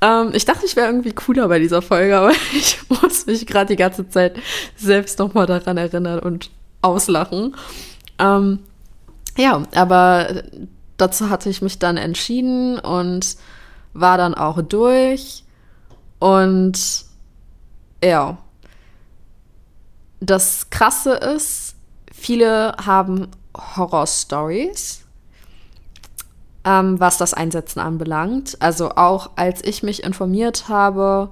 Ähm, 0.00 0.30
ich 0.34 0.44
dachte, 0.44 0.66
ich 0.66 0.76
wäre 0.76 0.88
irgendwie 0.88 1.12
cooler 1.12 1.48
bei 1.48 1.58
dieser 1.58 1.80
Folge, 1.80 2.16
aber 2.18 2.32
ich 2.52 2.78
muss 2.88 3.26
mich 3.26 3.46
gerade 3.46 3.68
die 3.68 3.76
ganze 3.76 4.08
Zeit 4.08 4.36
selbst 4.76 5.18
nochmal 5.18 5.46
daran 5.46 5.76
erinnern 5.76 6.18
und 6.18 6.50
auslachen. 6.82 7.56
Ähm, 8.18 8.58
ja, 9.36 9.62
aber 9.74 10.42
dazu 10.96 11.30
hatte 11.30 11.48
ich 11.48 11.62
mich 11.62 11.78
dann 11.78 11.96
entschieden 11.96 12.78
und 12.78 13.36
war 13.94 14.18
dann 14.18 14.34
auch 14.34 14.62
durch. 14.62 15.44
Und 16.18 17.04
ja, 18.02 18.38
das 20.20 20.70
Krasse 20.70 21.14
ist, 21.14 21.74
viele 22.12 22.74
haben 22.84 23.28
Horror-Stories, 23.56 25.02
ähm, 26.64 27.00
was 27.00 27.18
das 27.18 27.34
Einsetzen 27.34 27.80
anbelangt. 27.80 28.56
Also 28.60 28.90
auch 28.90 29.30
als 29.36 29.64
ich 29.64 29.82
mich 29.82 30.04
informiert 30.04 30.68
habe, 30.68 31.30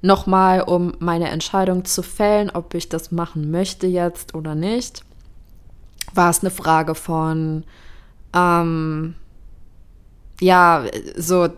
nochmal, 0.00 0.62
um 0.62 0.92
meine 1.00 1.28
Entscheidung 1.28 1.84
zu 1.84 2.02
fällen, 2.02 2.50
ob 2.50 2.74
ich 2.74 2.88
das 2.88 3.10
machen 3.10 3.50
möchte 3.50 3.86
jetzt 3.86 4.34
oder 4.34 4.54
nicht, 4.54 5.04
war 6.14 6.30
es 6.30 6.40
eine 6.40 6.50
Frage 6.50 6.94
von, 6.94 7.64
ähm, 8.34 9.14
ja, 10.40 10.84
so 11.16 11.48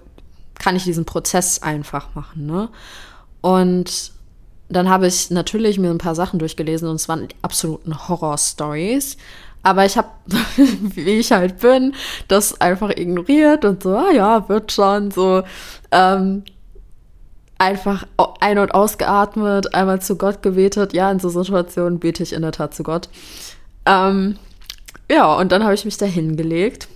kann 0.59 0.76
ich 0.76 0.85
diesen 0.85 1.04
Prozess 1.04 1.62
einfach 1.62 2.14
machen, 2.14 2.47
ne? 2.47 2.69
Und 3.40 4.12
dann 4.69 4.88
habe 4.88 5.07
ich 5.07 5.30
natürlich 5.30 5.78
mir 5.78 5.90
ein 5.90 5.99
paar 5.99 6.14
Sachen 6.14 6.38
durchgelesen 6.38 6.88
und 6.88 6.97
es 6.97 7.09
waren 7.09 7.26
absoluten 7.42 8.09
Horror-Stories. 8.09 9.16
Aber 9.62 9.85
ich 9.85 9.97
habe, 9.97 10.09
wie 10.57 11.19
ich 11.19 11.33
halt 11.33 11.59
bin, 11.59 11.95
das 12.28 12.61
einfach 12.61 12.90
ignoriert 12.90 13.64
und 13.64 13.83
so, 13.83 13.97
ah 13.97 14.12
ja, 14.12 14.49
wird 14.49 14.73
schon 14.73 15.11
so 15.11 15.42
ähm, 15.90 16.45
einfach 17.59 18.07
ein- 18.40 18.59
und 18.59 18.75
ausgeatmet, 18.75 19.75
einmal 19.75 20.00
zu 20.00 20.16
Gott 20.16 20.42
gebetet. 20.42 20.95
Ja, 20.95 21.11
in 21.11 21.21
so 21.21 21.28
Situationen 21.28 21.99
bete 21.99 22.23
ich 22.23 22.33
in 22.33 22.42
der 22.42 22.52
Tat 22.52 22.75
zu 22.75 22.83
Gott. 22.83 23.09
Ähm, 23.90 24.37
ja, 25.11 25.35
und 25.35 25.50
dann 25.50 25.64
habe 25.64 25.75
ich 25.75 25.85
mich 25.85 25.97
da 25.97 26.06
hingelegt. 26.06 26.87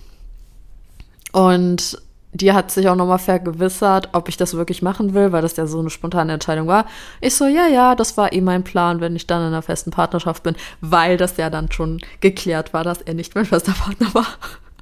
Und 1.33 2.01
die 2.31 2.53
hat 2.53 2.71
sich 2.71 2.87
auch 2.87 2.95
nochmal 2.95 3.19
vergewissert, 3.19 4.09
ob 4.13 4.29
ich 4.29 4.37
das 4.37 4.55
wirklich 4.55 4.81
machen 4.81 5.13
will, 5.13 5.31
weil 5.31 5.41
das 5.41 5.57
ja 5.57 5.67
so 5.67 5.79
eine 5.79 5.89
spontane 5.89 6.33
Entscheidung 6.33 6.67
war. 6.67 6.85
Ich 7.19 7.35
so, 7.35 7.45
ja, 7.45 7.67
ja, 7.67 7.95
das 7.95 8.15
war 8.17 8.31
eh 8.31 8.41
mein 8.41 8.63
Plan, 8.63 9.01
wenn 9.01 9.15
ich 9.15 9.27
dann 9.27 9.41
in 9.41 9.47
einer 9.47 9.61
festen 9.61 9.91
Partnerschaft 9.91 10.43
bin, 10.43 10.55
weil 10.81 11.17
das 11.17 11.37
ja 11.37 11.49
dann 11.49 11.71
schon 11.71 11.99
geklärt 12.21 12.73
war, 12.73 12.83
dass 12.83 13.01
er 13.01 13.13
nicht 13.13 13.35
mein 13.35 13.45
fester 13.45 13.73
Partner 13.73 14.13
war. 14.13 14.27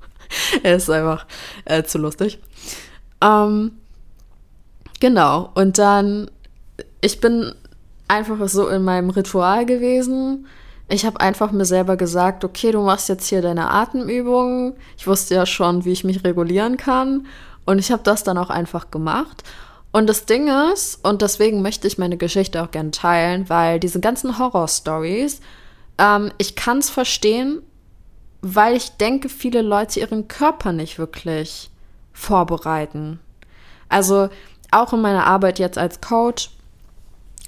er 0.64 0.76
ist 0.76 0.90
einfach 0.90 1.26
äh, 1.66 1.84
zu 1.84 1.98
lustig. 1.98 2.40
Ähm, 3.22 3.72
genau, 5.00 5.50
und 5.56 5.78
dann, 5.80 6.30
ich 7.02 7.20
bin 7.20 7.54
einfach 8.08 8.48
so 8.48 8.68
in 8.68 8.84
meinem 8.84 9.10
Ritual 9.10 9.66
gewesen 9.66 10.46
ich 10.94 11.06
habe 11.06 11.20
einfach 11.20 11.52
mir 11.52 11.66
selber 11.66 11.98
gesagt, 11.98 12.44
okay, 12.44 12.72
du 12.72 12.82
machst 12.82 13.10
jetzt 13.10 13.28
hier 13.28 13.42
deine 13.42 13.70
Atemübungen. 13.72 14.76
Ich 14.98 15.08
wusste 15.08 15.36
ja 15.36 15.46
schon, 15.46 15.86
wie 15.86 15.92
ich 15.92 16.04
mich 16.04 16.24
regulieren 16.24 16.78
kann. 16.78 17.28
Und 17.66 17.80
ich 17.80 17.92
habe 17.92 18.04
das 18.04 18.24
dann 18.24 18.38
auch 18.38 18.50
einfach 18.50 18.92
gemacht. 18.92 19.44
Und 19.92 20.08
das 20.08 20.26
Ding 20.26 20.50
ist, 20.72 21.04
und 21.06 21.22
deswegen 21.22 21.62
möchte 21.62 21.88
ich 21.88 21.98
meine 21.98 22.18
Geschichte 22.18 22.62
auch 22.64 22.72
gerne 22.72 22.92
teilen, 22.92 23.50
weil 23.50 23.80
diese 23.80 24.00
ganzen 24.00 24.40
Horror-Stories, 24.40 25.40
ähm, 25.98 26.32
ich 26.38 26.56
kann 26.56 26.80
es 26.80 26.90
verstehen, 26.90 27.62
weil 28.42 28.76
ich 28.76 28.98
denke, 28.98 29.30
viele 29.30 29.62
Leute 29.62 30.00
ihren 30.00 30.28
Körper 30.28 30.74
nicht 30.74 31.00
wirklich 31.00 31.70
vorbereiten. 32.12 33.20
Also 33.90 34.30
auch 34.72 34.94
in 34.94 35.02
meiner 35.02 35.28
Arbeit 35.28 35.60
jetzt 35.60 35.78
als 35.78 36.02
Coach 36.02 36.50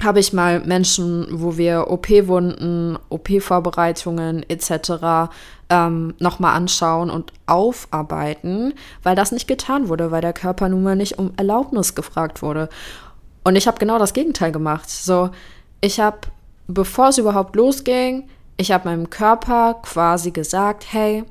habe 0.04 0.20
ich 0.20 0.34
mal 0.34 0.60
Menschen, 0.60 1.28
wo 1.32 1.58
wir 1.58 1.90
OP-Wunden, 1.90 2.98
OP-Vorbereitungen 3.10 4.48
etc. 4.50 5.32
Ähm, 5.70 6.14
nochmal 6.20 6.56
anschauen 6.56 7.10
und 7.10 7.32
aufarbeiten, 7.46 8.74
weil 9.04 9.16
das 9.16 9.32
nicht 9.32 9.48
getan 9.48 9.88
wurde, 9.88 10.12
weil 10.12 10.22
der 10.22 10.34
Körper 10.34 10.68
nun 10.68 10.84
mal 10.84 10.96
nicht 10.96 11.18
um 11.18 11.32
Erlaubnis 11.38 11.96
gefragt 11.96 12.42
wurde. 12.42 12.70
Und 13.44 13.56
ich 13.56 13.68
habe 13.68 13.80
genau 13.80 13.98
das 13.98 14.14
Gegenteil 14.14 14.52
gemacht. 14.52 14.90
So, 14.90 15.30
ich 15.80 16.00
habe, 16.00 16.20
bevor 16.68 17.10
es 17.10 17.18
überhaupt 17.18 17.56
losging, 17.56 18.28
ich 18.58 18.72
habe 18.72 18.90
meinem 18.90 19.10
Körper 19.10 19.76
quasi 19.82 20.32
gesagt, 20.32 20.86
hey, 20.92 21.24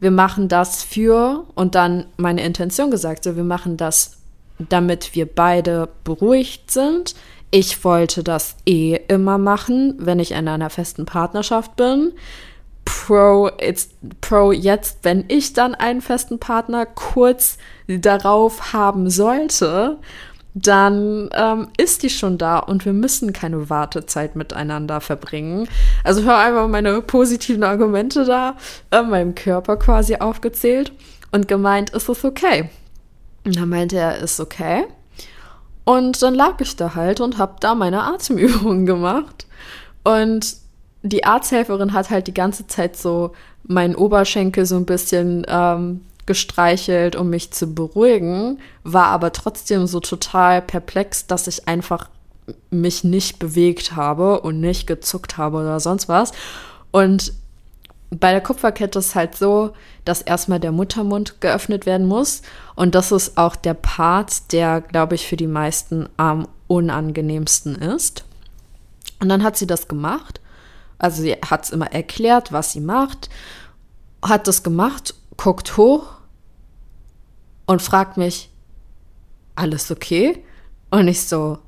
wir 0.00 0.10
machen 0.10 0.48
das 0.48 0.82
für 0.82 1.44
und 1.54 1.74
dann 1.74 2.06
meine 2.16 2.42
Intention 2.42 2.90
gesagt, 2.90 3.24
so 3.24 3.36
wir 3.36 3.44
machen 3.44 3.76
das, 3.76 4.18
damit 4.58 5.14
wir 5.14 5.26
beide 5.26 5.88
beruhigt 6.04 6.70
sind. 6.70 7.14
Ich 7.58 7.84
wollte 7.84 8.22
das 8.22 8.56
eh 8.66 9.00
immer 9.08 9.38
machen, 9.38 9.94
wenn 9.96 10.18
ich 10.18 10.32
in 10.32 10.46
einer 10.46 10.68
festen 10.68 11.06
Partnerschaft 11.06 11.74
bin. 11.74 12.12
Pro, 12.84 13.48
it's, 13.58 13.88
pro 14.20 14.52
jetzt, 14.52 14.98
wenn 15.04 15.24
ich 15.28 15.54
dann 15.54 15.74
einen 15.74 16.02
festen 16.02 16.38
Partner 16.38 16.84
kurz 16.84 17.56
darauf 17.88 18.74
haben 18.74 19.08
sollte, 19.08 19.96
dann 20.52 21.30
ähm, 21.32 21.68
ist 21.78 22.02
die 22.02 22.10
schon 22.10 22.36
da 22.36 22.58
und 22.58 22.84
wir 22.84 22.92
müssen 22.92 23.32
keine 23.32 23.70
Wartezeit 23.70 24.36
miteinander 24.36 25.00
verbringen. 25.00 25.66
Also 26.04 26.24
hör 26.24 26.36
einfach 26.36 26.68
meine 26.68 27.00
positiven 27.00 27.64
Argumente 27.64 28.26
da, 28.26 28.56
äh, 28.90 29.00
meinem 29.00 29.34
Körper 29.34 29.78
quasi 29.78 30.16
aufgezählt 30.16 30.92
und 31.32 31.48
gemeint, 31.48 31.88
ist 31.88 32.10
es 32.10 32.22
okay? 32.22 32.68
Und 33.46 33.56
dann 33.56 33.70
meinte 33.70 33.96
er, 33.96 34.18
ist 34.18 34.40
okay. 34.40 34.84
Und 35.86 36.20
dann 36.20 36.34
lag 36.34 36.60
ich 36.60 36.74
da 36.74 36.96
halt 36.96 37.20
und 37.20 37.38
habe 37.38 37.54
da 37.60 37.76
meine 37.76 38.02
Atemübungen 38.02 38.86
gemacht. 38.86 39.46
Und 40.02 40.56
die 41.02 41.24
Arzthelferin 41.24 41.92
hat 41.92 42.10
halt 42.10 42.26
die 42.26 42.34
ganze 42.34 42.66
Zeit 42.66 42.96
so 42.96 43.32
meinen 43.62 43.94
Oberschenkel 43.94 44.66
so 44.66 44.74
ein 44.76 44.84
bisschen 44.84 45.46
ähm, 45.48 46.00
gestreichelt, 46.26 47.14
um 47.14 47.30
mich 47.30 47.52
zu 47.52 47.72
beruhigen, 47.72 48.58
war 48.82 49.06
aber 49.06 49.32
trotzdem 49.32 49.86
so 49.86 50.00
total 50.00 50.60
perplex, 50.60 51.28
dass 51.28 51.46
ich 51.46 51.68
einfach 51.68 52.08
mich 52.70 53.04
nicht 53.04 53.38
bewegt 53.38 53.94
habe 53.94 54.40
und 54.40 54.60
nicht 54.60 54.88
gezuckt 54.88 55.38
habe 55.38 55.58
oder 55.58 55.78
sonst 55.78 56.08
was. 56.08 56.32
Und 56.90 57.32
bei 58.10 58.30
der 58.30 58.40
Kupferkette 58.40 58.98
ist 58.98 59.14
halt 59.14 59.34
so, 59.34 59.72
dass 60.04 60.22
erstmal 60.22 60.60
der 60.60 60.72
Muttermund 60.72 61.40
geöffnet 61.40 61.86
werden 61.86 62.06
muss. 62.06 62.42
Und 62.76 62.94
das 62.94 63.10
ist 63.10 63.36
auch 63.36 63.56
der 63.56 63.74
Part, 63.74 64.52
der, 64.52 64.80
glaube 64.80 65.16
ich, 65.16 65.26
für 65.26 65.36
die 65.36 65.48
meisten 65.48 66.08
am 66.16 66.46
unangenehmsten 66.68 67.74
ist. 67.76 68.24
Und 69.20 69.28
dann 69.28 69.42
hat 69.42 69.56
sie 69.56 69.66
das 69.66 69.88
gemacht. 69.88 70.40
Also 70.98 71.22
sie 71.22 71.32
hat 71.32 71.64
es 71.64 71.70
immer 71.70 71.92
erklärt, 71.92 72.52
was 72.52 72.72
sie 72.72 72.80
macht, 72.80 73.28
hat 74.22 74.48
das 74.48 74.62
gemacht, 74.62 75.14
guckt 75.36 75.76
hoch 75.76 76.06
und 77.66 77.82
fragt 77.82 78.16
mich, 78.16 78.50
alles 79.54 79.90
okay? 79.90 80.42
Und 80.90 81.08
ich 81.08 81.26
so, 81.26 81.58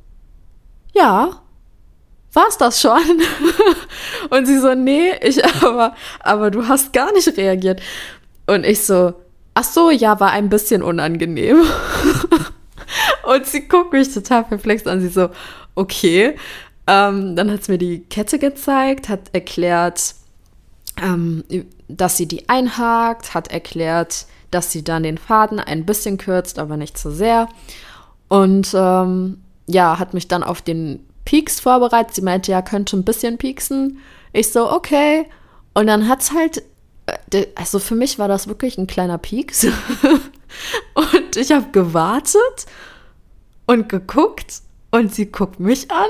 ja, 0.95 1.42
war's 2.32 2.58
das 2.58 2.80
schon? 2.80 3.00
und 4.30 4.47
sie 4.47 4.58
so, 4.58 4.75
nee, 4.75 5.12
ich 5.23 5.44
aber, 5.62 5.94
aber 6.20 6.50
du 6.50 6.66
hast 6.68 6.92
gar 6.92 7.12
nicht 7.12 7.37
reagiert. 7.37 7.80
Und 8.47 8.64
ich 8.64 8.85
so, 8.85 9.14
ach 9.54 9.64
so, 9.64 9.90
ja, 9.90 10.20
war 10.20 10.30
ein 10.30 10.49
bisschen 10.49 10.82
unangenehm. 10.82 11.62
und 13.25 13.47
sie 13.47 13.68
guckt 13.68 13.92
mich 13.92 14.12
total 14.12 14.44
perplex 14.44 14.87
an. 14.87 15.00
Sie 15.00 15.08
so, 15.08 15.30
okay. 15.75 16.37
Ähm, 16.87 17.37
dann 17.37 17.50
hat 17.50 17.64
sie 17.64 17.73
mir 17.73 17.78
die 17.78 18.00
Kette 18.00 18.38
gezeigt, 18.38 19.08
hat 19.08 19.35
erklärt, 19.35 20.14
ähm, 20.97 21.44
dass 21.88 22.16
sie 22.16 22.26
die 22.26 22.49
einhakt, 22.49 23.35
hat 23.35 23.49
erklärt, 23.49 24.26
dass 24.50 24.73
sie 24.73 24.82
dann 24.82 25.02
den 25.02 25.18
Faden 25.18 25.61
ein 25.61 25.85
bisschen 25.85 26.16
kürzt, 26.16 26.58
aber 26.58 26.76
nicht 26.76 26.97
zu 26.97 27.11
sehr. 27.11 27.49
Und 28.28 28.73
ähm, 28.75 29.42
ja, 29.66 29.99
hat 29.99 30.14
mich 30.14 30.28
dann 30.28 30.42
auf 30.42 30.62
den 30.62 31.08
Peaks 31.28 31.61
vorbereitet. 31.61 32.14
Sie 32.14 32.23
meinte, 32.23 32.52
ja, 32.52 32.62
könnte 32.62 32.97
ein 32.97 33.04
bisschen 33.04 33.37
pieksen. 33.37 33.99
Ich 34.32 34.50
so, 34.50 34.73
okay. 34.73 35.26
Und 35.75 35.86
dann 35.86 36.08
hat 36.08 36.23
es 36.23 36.32
halt, 36.32 36.62
äh, 37.04 37.45
also 37.54 37.78
für 37.80 37.95
mich 37.95 38.19
war 38.19 38.28
das 38.28 38.49
wirklich 38.49 38.78
ein 38.78 38.86
kleiner 38.86 39.19
Pieks. 39.19 39.64
und 40.95 41.36
ich 41.36 41.52
habe 41.52 41.67
gewartet 41.71 42.64
und 43.67 43.91
geguckt 43.91 44.62
und 44.91 45.14
sie 45.14 45.30
guckt 45.30 45.60
mich 45.60 45.91
an 45.91 46.08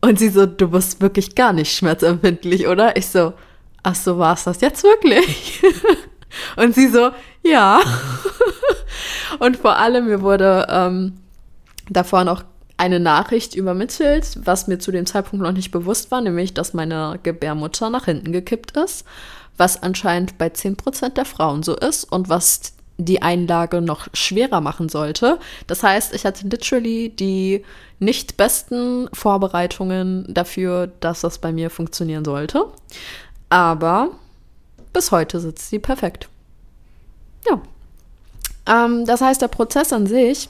und 0.00 0.18
sie 0.18 0.30
so, 0.30 0.46
du 0.46 0.68
bist 0.68 1.02
wirklich 1.02 1.34
gar 1.34 1.52
nicht 1.52 1.76
schmerzempfindlich, 1.76 2.66
oder? 2.66 2.96
Ich 2.96 3.08
so, 3.08 3.34
ach 3.82 3.94
so, 3.94 4.16
war 4.16 4.32
es 4.32 4.44
das 4.44 4.62
jetzt 4.62 4.84
wirklich? 4.84 5.62
Und 6.56 6.74
sie 6.74 6.88
so, 6.88 7.10
ja. 7.42 7.80
und 9.38 9.56
vor 9.56 9.76
allem, 9.76 10.08
mir 10.08 10.20
wurde 10.20 10.66
ähm, 10.68 11.14
davor 11.88 12.24
noch 12.24 12.44
eine 12.78 13.00
Nachricht 13.00 13.54
übermittelt, 13.54 14.38
was 14.44 14.68
mir 14.68 14.78
zu 14.78 14.92
dem 14.92 15.04
Zeitpunkt 15.04 15.42
noch 15.42 15.52
nicht 15.52 15.72
bewusst 15.72 16.10
war, 16.10 16.20
nämlich, 16.20 16.54
dass 16.54 16.72
meine 16.72 17.18
Gebärmutter 17.22 17.90
nach 17.90 18.06
hinten 18.06 18.32
gekippt 18.32 18.76
ist, 18.76 19.04
was 19.56 19.82
anscheinend 19.82 20.38
bei 20.38 20.46
10% 20.46 21.10
der 21.10 21.24
Frauen 21.24 21.62
so 21.62 21.76
ist 21.76 22.04
und 22.04 22.28
was 22.28 22.72
die 22.96 23.20
Einlage 23.22 23.80
noch 23.80 24.08
schwerer 24.14 24.60
machen 24.60 24.88
sollte. 24.88 25.38
Das 25.66 25.82
heißt, 25.82 26.14
ich 26.14 26.24
hatte 26.24 26.48
literally 26.48 27.10
die 27.10 27.64
nicht 27.98 28.36
besten 28.36 29.08
Vorbereitungen 29.12 30.26
dafür, 30.28 30.88
dass 31.00 31.20
das 31.20 31.38
bei 31.38 31.52
mir 31.52 31.70
funktionieren 31.70 32.24
sollte. 32.24 32.66
Aber 33.50 34.10
bis 34.92 35.10
heute 35.10 35.40
sitzt 35.40 35.70
sie 35.70 35.78
perfekt. 35.78 36.28
Ja. 37.48 37.60
Ähm, 38.66 39.04
das 39.04 39.20
heißt, 39.20 39.42
der 39.42 39.48
Prozess 39.48 39.92
an 39.92 40.06
sich, 40.06 40.48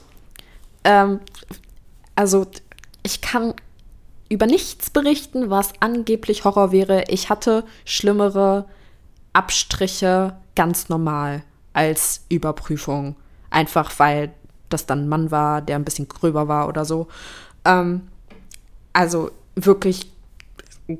ähm, 0.83 1.19
also 2.19 2.47
ich 3.01 3.21
kann 3.21 3.53
über 4.27 4.45
nichts 4.45 4.89
berichten, 4.89 5.49
was 5.49 5.71
angeblich 5.79 6.43
Horror 6.43 6.73
wäre. 6.73 7.05
Ich 7.07 7.29
hatte 7.29 7.63
schlimmere 7.85 8.65
Abstriche 9.31 10.35
ganz 10.53 10.89
normal 10.89 11.43
als 11.71 12.25
Überprüfung. 12.27 13.15
Einfach 13.51 13.97
weil 13.99 14.33
das 14.67 14.85
dann 14.85 15.05
ein 15.05 15.07
Mann 15.07 15.31
war, 15.31 15.61
der 15.61 15.77
ein 15.77 15.85
bisschen 15.85 16.09
gröber 16.09 16.49
war 16.49 16.67
oder 16.67 16.83
so. 16.83 17.07
Ähm, 17.63 18.09
also 18.91 19.31
wirklich 19.55 20.11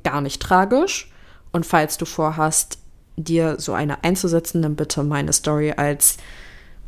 gar 0.04 0.22
nicht 0.22 0.42
tragisch. 0.42 1.12
Und 1.52 1.66
falls 1.66 1.98
du 1.98 2.06
vorhast, 2.06 2.78
dir 3.18 3.60
so 3.60 3.74
eine 3.74 4.06
einzusetzen, 4.06 4.62
dann 4.62 4.78
bitte 4.78 5.04
meine 5.04 5.34
Story 5.34 5.74
als 5.76 6.16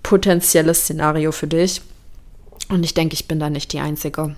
potenzielles 0.03 0.83
Szenario 0.83 1.33
für 1.33 1.47
dich. 1.47 1.81
Und 2.69 2.83
ich 2.83 2.93
denke, 2.93 3.13
ich 3.13 3.27
bin 3.27 3.39
da 3.39 3.49
nicht 3.49 3.73
die 3.73 3.79
Einzige. 3.79 4.35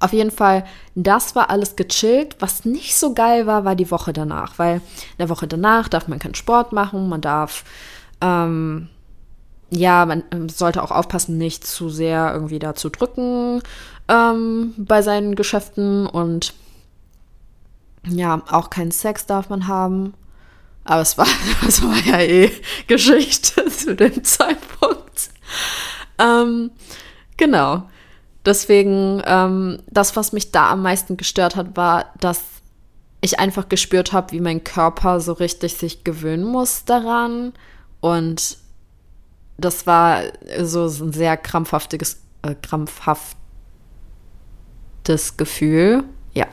Auf 0.00 0.12
jeden 0.12 0.32
Fall, 0.32 0.64
das 0.96 1.36
war 1.36 1.48
alles 1.48 1.76
gechillt. 1.76 2.36
Was 2.40 2.64
nicht 2.64 2.96
so 2.96 3.14
geil 3.14 3.46
war, 3.46 3.64
war 3.64 3.76
die 3.76 3.90
Woche 3.90 4.12
danach, 4.12 4.58
weil 4.58 4.76
in 4.76 5.18
der 5.18 5.28
Woche 5.28 5.46
danach 5.46 5.88
darf 5.88 6.08
man 6.08 6.18
keinen 6.18 6.34
Sport 6.34 6.72
machen, 6.72 7.08
man 7.08 7.20
darf, 7.20 7.64
ähm, 8.20 8.88
ja, 9.70 10.04
man 10.04 10.24
sollte 10.48 10.82
auch 10.82 10.90
aufpassen, 10.90 11.38
nicht 11.38 11.64
zu 11.64 11.88
sehr 11.88 12.32
irgendwie 12.34 12.58
da 12.58 12.74
zu 12.74 12.90
drücken 12.90 13.62
ähm, 14.08 14.74
bei 14.76 15.02
seinen 15.02 15.34
Geschäften 15.34 16.06
und 16.06 16.54
ja, 18.06 18.42
auch 18.48 18.70
keinen 18.70 18.90
Sex 18.90 19.26
darf 19.26 19.48
man 19.48 19.68
haben. 19.68 20.14
Aber 20.84 21.02
es 21.02 21.16
war, 21.16 21.28
es 21.66 21.82
war 21.82 21.96
ja 22.04 22.20
eh 22.20 22.50
Geschichte 22.86 23.66
zu 23.70 23.94
dem 23.94 24.24
Zeitpunkt. 24.24 25.30
Ähm, 26.18 26.70
genau. 27.36 27.84
Deswegen, 28.44 29.22
ähm, 29.24 29.78
das, 29.88 30.16
was 30.16 30.32
mich 30.32 30.50
da 30.50 30.70
am 30.70 30.82
meisten 30.82 31.16
gestört 31.16 31.54
hat, 31.54 31.76
war, 31.76 32.06
dass 32.18 32.40
ich 33.20 33.38
einfach 33.38 33.68
gespürt 33.68 34.12
habe, 34.12 34.32
wie 34.32 34.40
mein 34.40 34.64
Körper 34.64 35.20
so 35.20 35.32
richtig 35.32 35.76
sich 35.76 36.02
gewöhnen 36.02 36.44
muss 36.44 36.84
daran. 36.84 37.52
Und 38.00 38.58
das 39.58 39.86
war 39.86 40.22
so 40.60 40.86
ein 40.86 41.12
sehr 41.12 41.36
krampfhaftiges, 41.36 42.20
äh, 42.42 42.56
krampfhaftes 42.56 43.36
Gefühl. 45.36 46.02
Ja. 46.34 46.46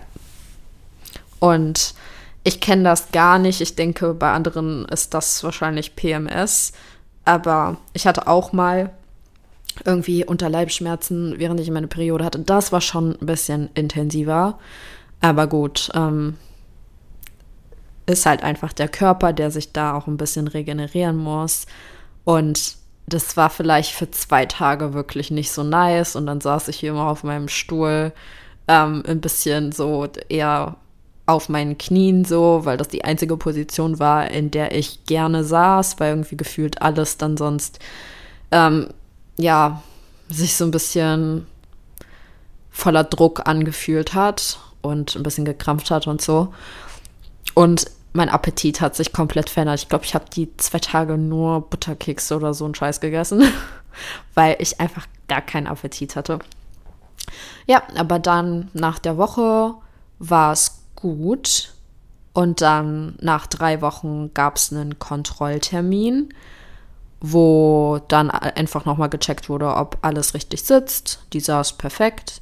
Und 1.40 1.96
ich 2.44 2.62
kenne 2.62 2.84
das 2.84 3.12
gar 3.12 3.40
nicht. 3.40 3.62
Ich 3.62 3.76
denke, 3.76 4.14
bei 4.14 4.32
anderen 4.32 4.86
ist 4.86 5.16
das 5.16 5.44
wahrscheinlich 5.44 5.96
PMS. 5.96 6.74
Aber 7.26 7.78
ich 7.94 8.06
hatte 8.06 8.28
auch 8.28 8.54
mal 8.54 8.92
irgendwie 9.86 10.26
Unterleibschmerzen, 10.26 11.36
während 11.38 11.60
ich 11.60 11.72
meine 11.72 11.88
Periode 11.88 12.26
hatte. 12.26 12.40
Das 12.40 12.72
war 12.72 12.82
schon 12.82 13.18
ein 13.20 13.26
bisschen 13.26 13.70
intensiver. 13.74 14.60
Aber 15.22 15.48
gut, 15.48 15.90
ähm, 15.94 16.36
ist 18.06 18.26
halt 18.26 18.44
einfach 18.44 18.74
der 18.74 18.88
Körper, 18.88 19.34
der 19.34 19.52
sich 19.52 19.72
da 19.72 19.94
auch 19.94 20.08
ein 20.08 20.18
bisschen 20.18 20.48
regenerieren 20.48 21.18
muss. 21.18 21.66
Und 22.24 22.76
das 23.08 23.38
war 23.38 23.50
vielleicht 23.50 23.92
für 23.92 24.10
zwei 24.12 24.46
Tage 24.46 24.94
wirklich 24.94 25.32
nicht 25.32 25.52
so 25.52 25.64
nice. 25.64 26.16
Und 26.16 26.26
dann 26.26 26.42
saß 26.42 26.68
ich 26.68 26.78
hier 26.78 26.92
immer 26.92 27.08
auf 27.08 27.24
meinem 27.24 27.48
Stuhl, 27.48 28.14
ähm, 28.68 29.04
ein 29.08 29.22
bisschen 29.22 29.72
so 29.72 30.08
eher 30.30 30.78
auf 31.26 31.50
meinen 31.50 31.78
Knien 31.78 32.26
so, 32.26 32.62
weil 32.64 32.78
das 32.78 32.88
die 32.88 33.04
einzige 33.04 33.38
Position 33.38 34.00
war, 34.00 34.32
in 34.32 34.50
der 34.50 34.76
ich 34.76 35.06
gerne 35.06 35.44
saß, 35.44 36.00
weil 36.00 36.10
irgendwie 36.10 36.38
gefühlt 36.38 36.82
alles 36.82 37.18
dann 37.18 37.38
sonst, 37.38 37.80
ähm, 38.52 38.88
ja, 39.40 39.82
sich 40.28 40.56
so 40.56 40.66
ein 40.66 40.72
bisschen 40.72 41.48
voller 42.70 43.04
Druck 43.04 43.48
angefühlt 43.48 44.14
hat 44.14 44.60
und 44.82 45.16
ein 45.16 45.24
bisschen 45.24 45.46
gekrampft 45.46 45.92
hat 45.92 46.08
und 46.08 46.22
so. 46.22 46.54
Und 47.56 47.90
mein 48.14 48.30
Appetit 48.30 48.82
hat 48.82 48.96
sich 48.96 49.14
komplett 49.14 49.50
verändert. 49.50 49.82
Ich 49.82 49.90
glaube, 49.90 50.06
ich 50.06 50.14
habe 50.14 50.26
die 50.34 50.56
zwei 50.58 50.80
Tage 50.80 51.18
nur 51.18 51.62
Butterkekse 51.62 52.36
oder 52.36 52.54
so 52.54 52.66
einen 52.66 52.76
Scheiß 52.76 53.00
gegessen, 53.00 53.44
weil 54.34 54.58
ich 54.60 54.80
einfach 54.80 55.08
gar 55.28 55.42
keinen 55.42 55.68
Appetit 55.68 56.16
hatte. 56.16 56.40
Ja, 57.66 57.84
aber 57.96 58.20
dann 58.20 58.70
nach 58.74 59.00
der 59.00 59.18
Woche 59.18 59.76
war 60.20 60.52
es 60.52 60.82
gut. 60.96 61.74
Und 62.34 62.62
dann 62.62 63.16
nach 63.20 63.48
drei 63.48 63.82
Wochen 63.82 64.34
gab 64.34 64.58
es 64.58 64.72
einen 64.72 65.00
Kontrolltermin, 65.00 66.30
wo 67.22 68.00
dann 68.08 68.30
einfach 68.30 68.86
nochmal 68.86 69.10
gecheckt 69.10 69.50
wurde, 69.50 69.76
ob 69.76 69.98
alles 70.02 70.34
richtig 70.34 70.64
sitzt. 70.64 71.20
Die 71.34 71.40
saß 71.40 71.74
perfekt. 71.74 72.42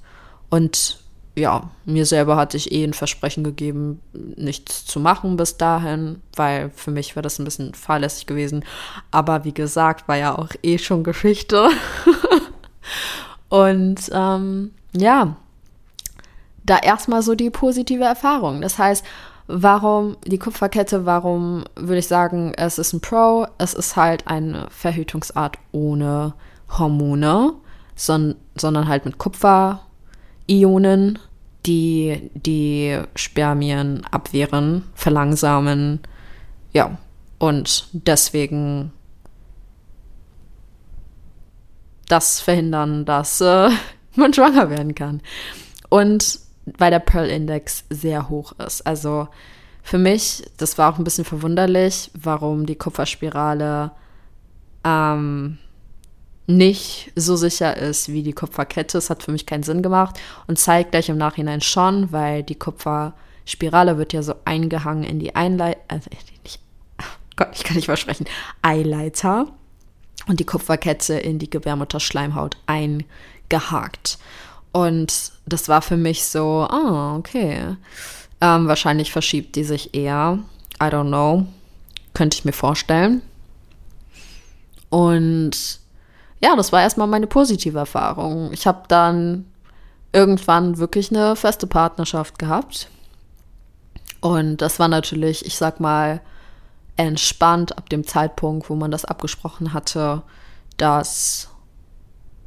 Und 0.50 1.00
ja, 1.36 1.70
mir 1.86 2.06
selber 2.06 2.36
hatte 2.36 2.58
ich 2.58 2.72
eh 2.72 2.84
ein 2.84 2.94
Versprechen 2.94 3.44
gegeben, 3.44 4.02
nichts 4.14 4.86
zu 4.86 5.00
machen 5.00 5.38
bis 5.38 5.58
dahin, 5.58 6.22
weil 6.36 6.72
für 6.72 6.90
mich 6.90 7.16
wäre 7.16 7.22
das 7.22 7.38
ein 7.38 7.46
bisschen 7.46 7.76
fahrlässig 7.76 8.26
gewesen. 8.26 8.66
Aber 9.12 9.46
wie 9.46 9.54
gesagt, 9.54 10.08
war 10.08 10.18
ja 10.18 10.36
auch 10.36 10.50
eh 10.64 10.80
schon 10.80 11.04
Geschichte. 11.04 11.70
Und 13.50 14.10
ähm, 14.12 14.72
ja, 14.94 15.38
da 16.64 16.78
erstmal 16.80 17.22
so 17.22 17.36
die 17.36 17.50
positive 17.50 18.04
Erfahrung. 18.04 18.62
Das 18.62 18.78
heißt, 18.80 19.06
warum 19.48 20.18
die 20.26 20.38
Kupferkette, 20.38 21.06
warum 21.06 21.64
würde 21.76 22.00
ich 22.00 22.08
sagen, 22.08 22.54
es 22.56 22.78
ist 22.78 22.94
ein 22.94 23.02
Pro? 23.02 23.48
Es 23.58 23.74
ist 23.74 23.96
halt 23.96 24.28
eine 24.28 24.68
Verhütungsart 24.70 25.58
ohne 25.72 26.34
Hormone, 26.70 27.54
son 27.96 28.36
sondern 28.56 28.88
halt 28.88 29.06
mit 29.06 29.18
Kupfer 29.18 29.82
Ionen, 30.48 31.20
die 31.66 32.30
die 32.34 33.00
Spermien 33.16 34.06
abwehren, 34.12 34.84
verlangsamen. 34.94 36.00
Ja, 36.74 36.98
und 37.40 37.88
deswegen 37.92 38.92
das 42.08 42.40
verhindern, 42.40 43.06
dass 43.06 43.42
äh, 43.42 43.70
man 44.16 44.34
schwanger 44.34 44.70
werden 44.70 44.96
kann. 44.96 45.22
Und 45.90 46.40
weil 46.78 46.92
der 46.92 47.00
Pearl-Index 47.00 47.86
sehr 47.90 48.30
hoch 48.30 48.54
ist. 48.60 48.86
Also 48.86 49.28
für 49.84 49.98
mich, 49.98 50.44
das 50.58 50.78
war 50.78 50.92
auch 50.92 50.98
ein 50.98 51.04
bisschen 51.04 51.26
verwunderlich, 51.26 52.12
warum 52.14 52.66
die 52.66 52.76
Kupferspirale 52.76 53.92
ähm, 54.84 55.58
nicht 56.48 57.12
so 57.16 57.36
sicher 57.36 57.76
ist 57.76 58.10
wie 58.10 58.24
die 58.24 58.34
Kupferkette. 58.34 58.98
Es 58.98 59.10
hat 59.10 59.24
für 59.24 59.32
mich 59.32 59.46
keinen 59.46 59.64
Sinn 59.64 59.82
gemacht 59.82 60.20
und 60.48 60.58
zeigt 60.58 60.92
gleich 60.92 61.10
im 61.10 61.18
Nachhinein 61.18 61.62
schon, 61.62 62.12
weil 62.12 62.44
die 62.44 62.56
Kupferspirale 62.56 63.98
wird 63.98 64.14
ja 64.14 64.24
so 64.24 64.36
eingehangen 64.46 65.04
in 65.04 65.20
die 65.20 65.36
Einleiter, 65.36 65.80
also 65.88 66.10
oh 67.00 67.04
Gott, 67.36 67.50
ich 67.54 67.64
kann 67.64 67.76
nicht 67.76 67.86
versprechen, 67.86 68.28
Eileiter 68.62 69.48
und 70.28 70.40
die 70.40 70.46
Kupferkette 70.46 71.14
in 71.16 71.40
die 71.40 71.50
Gebärmutterschleimhaut 71.50 72.58
eingehakt. 72.66 74.18
Und 74.78 75.32
das 75.48 75.70
war 75.70 75.82
für 75.82 75.98
mich 75.98 76.26
so, 76.26 76.68
ah, 76.70 77.16
oh, 77.16 77.18
okay. 77.18 77.76
Ähm, 78.40 78.68
wahrscheinlich 78.68 79.12
verschiebt 79.12 79.56
die 79.56 79.64
sich 79.64 79.96
eher. 79.96 80.38
I 80.76 80.86
don't 80.86 81.08
know. 81.08 81.48
Könnte 82.14 82.38
ich 82.38 82.46
mir 82.46 82.54
vorstellen. 82.54 83.24
Und 84.90 85.80
ja, 86.42 86.56
das 86.56 86.72
war 86.72 86.84
erstmal 86.84 87.08
meine 87.08 87.26
positive 87.26 87.80
Erfahrung. 87.80 88.54
Ich 88.54 88.68
habe 88.68 88.84
dann 88.88 89.46
irgendwann 90.14 90.78
wirklich 90.78 91.10
eine 91.10 91.36
feste 91.36 91.66
Partnerschaft 91.66 92.38
gehabt. 92.38 92.88
Und 94.22 94.58
das 94.58 94.78
war 94.78 94.90
natürlich, 94.90 95.44
ich 95.44 95.58
sag 95.58 95.80
mal, 95.80 96.22
entspannt 96.98 97.76
ab 97.80 97.90
dem 97.90 98.06
Zeitpunkt, 98.06 98.70
wo 98.70 98.76
man 98.76 98.92
das 98.92 99.06
abgesprochen 99.06 99.74
hatte, 99.74 100.22
dass 100.78 101.50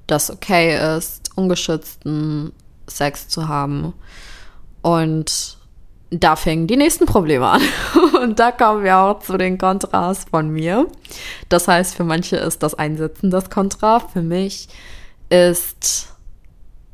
das 0.07 0.31
okay 0.31 0.97
ist, 0.97 1.30
ungeschützten 1.41 2.53
Sex 2.87 3.29
zu 3.29 3.49
haben. 3.49 3.95
Und 4.83 5.59
da 6.11 6.37
fingen 6.37 6.67
die 6.67 6.77
nächsten 6.77 7.07
Probleme 7.07 7.47
an. 7.47 7.63
Und 8.23 8.39
da 8.39 8.51
kommen 8.51 8.85
wir 8.85 8.99
auch 8.99 9.21
zu 9.21 9.39
den 9.39 9.59
Kontras 9.59 10.25
von 10.31 10.51
mir. 10.51 10.87
Das 11.49 11.69
heißt, 11.69 11.95
für 11.95 12.05
manche 12.05 12.37
ist 12.37 12.63
das 12.63 12.75
Einsetzen 12.75 13.31
das 13.31 13.49
Kontra. 13.51 14.01
Für 14.01 14.23
mich 14.23 14.69
ist 15.29 16.09